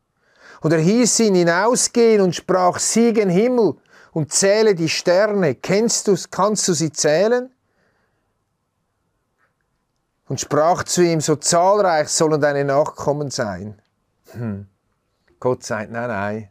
Und 0.61 0.73
er 0.73 0.79
hieß 0.79 1.19
ihn 1.21 1.35
hinausgehen 1.35 2.21
und 2.21 2.35
sprach, 2.35 2.79
sieh 2.79 3.13
gen 3.13 3.29
Himmel 3.29 3.75
und 4.11 4.31
zähle 4.31 4.73
die 4.73 4.89
Sterne. 4.89 5.55
Kennst 5.55 6.07
du, 6.07 6.15
kannst 6.31 6.67
du 6.67 6.73
sie 6.73 6.91
zählen? 6.91 7.53
Und 10.27 10.41
sprach 10.41 10.83
zu 10.83 11.03
ihm, 11.03 11.21
so 11.21 11.35
zahlreich 11.35 12.09
sollen 12.09 12.41
deine 12.41 12.65
Nachkommen 12.65 13.29
sein. 13.29 13.81
Hm. 14.31 14.67
Gott 15.39 15.63
sagt, 15.63 15.91
nein, 15.91 16.09
nein, 16.09 16.49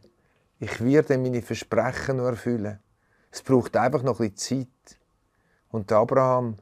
ich 0.59 0.83
werde 0.83 1.17
meine 1.17 1.41
Versprechen 1.41 2.17
nur 2.17 2.29
erfüllen. 2.29 2.79
Es 3.29 3.41
braucht 3.43 3.75
einfach 3.75 4.01
noch 4.01 4.19
ein 4.19 4.31
bisschen 4.31 4.67
Zeit. 4.67 4.97
Und 5.69 5.91
Abraham, 5.91 6.55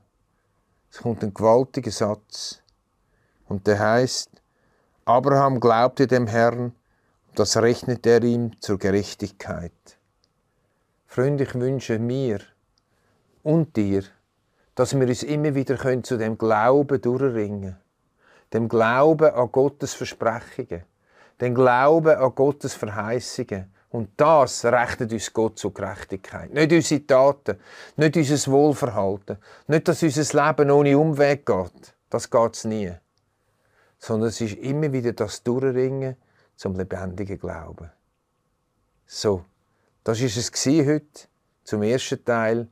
es 0.91 0.97
kommt 0.97 1.23
ein 1.23 1.33
gewaltiger 1.33 1.91
Satz. 1.91 2.61
Und 3.47 3.67
der 3.67 3.79
heißt, 3.79 4.29
Abraham 5.05 5.59
glaubte 5.59 6.07
dem 6.07 6.25
Herrn, 6.27 6.73
das 7.39 7.57
rechnet 7.57 8.05
er 8.05 8.23
ihm 8.23 8.59
zur 8.61 8.77
Gerechtigkeit. 8.77 9.71
Freunde, 11.07 11.43
ich 11.43 11.55
wünsche 11.55 11.99
mir 11.99 12.39
und 13.43 13.75
dir, 13.75 14.03
dass 14.75 14.99
wir 14.99 15.07
uns 15.07 15.23
immer 15.23 15.55
wieder 15.55 15.77
können 15.77 16.03
zu 16.03 16.17
dem 16.17 16.37
Glauben 16.37 17.01
durchringen 17.01 17.77
dem 18.53 18.69
Glauben 18.69 19.33
an 19.33 19.51
Gottes 19.51 19.93
Versprechungen, 19.93 20.83
dem 21.41 21.55
Glauben 21.55 22.15
an 22.15 22.33
Gottes 22.33 22.73
Verheißungen, 22.73 23.71
und 23.89 24.09
das 24.17 24.65
rechnet 24.65 25.13
uns 25.13 25.31
Gott 25.31 25.57
zur 25.57 25.73
Gerechtigkeit. 25.73 26.53
Nicht 26.53 26.71
unsere 26.73 27.05
Taten, 27.05 27.59
nicht 27.95 28.17
unser 28.17 28.51
Wohlverhalten, 28.51 29.37
nicht, 29.67 29.87
dass 29.87 30.03
unser 30.03 30.47
Leben 30.47 30.71
ohne 30.71 30.97
Umweg 30.97 31.45
geht. 31.45 31.95
Das 32.09 32.29
geht 32.29 32.55
es 32.55 32.65
nie. 32.65 32.91
Sondern 33.97 34.29
es 34.29 34.41
ist 34.41 34.55
immer 34.57 34.91
wieder 34.91 35.13
das 35.13 35.43
Durchringen 35.43 36.17
zum 36.55 36.75
lebendigen 36.75 37.37
Glauben. 37.37 37.91
So, 39.05 39.45
das 40.03 40.19
war 40.19 40.27
es 40.27 40.65
heute 40.65 41.27
zum 41.63 41.83
ersten 41.83 42.23
Teil. 42.23 42.67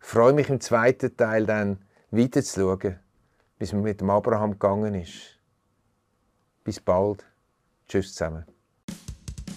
Ich 0.00 0.06
freue 0.06 0.32
mich 0.32 0.48
im 0.48 0.60
zweiten 0.60 1.16
Teil 1.16 1.46
dann 1.46 1.78
weiterzuschauen, 2.10 2.98
wie 3.58 3.64
es 3.64 3.72
mit 3.72 4.00
dem 4.00 4.10
Abraham 4.10 4.52
gegangen 4.52 4.94
ist. 4.94 5.38
Bis 6.62 6.80
bald. 6.80 7.24
Tschüss 7.88 8.14
zusammen. 8.14 8.44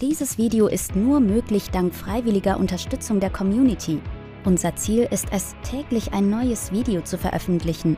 Dieses 0.02 0.38
Video 0.38 0.68
ist 0.68 0.96
nur 0.96 1.20
möglich 1.20 1.72
dank 1.72 1.96
freiwilliger 1.96 2.58
Unterstützung 2.58 3.20
der 3.20 3.32
Community. 3.32 4.02
Unser 4.46 4.76
Ziel 4.76 5.08
ist 5.12 5.28
es, 5.32 5.56
täglich 5.64 6.14
ein 6.14 6.30
neues 6.30 6.72
Video 6.72 7.02
zu 7.02 7.18
veröffentlichen. 7.18 7.98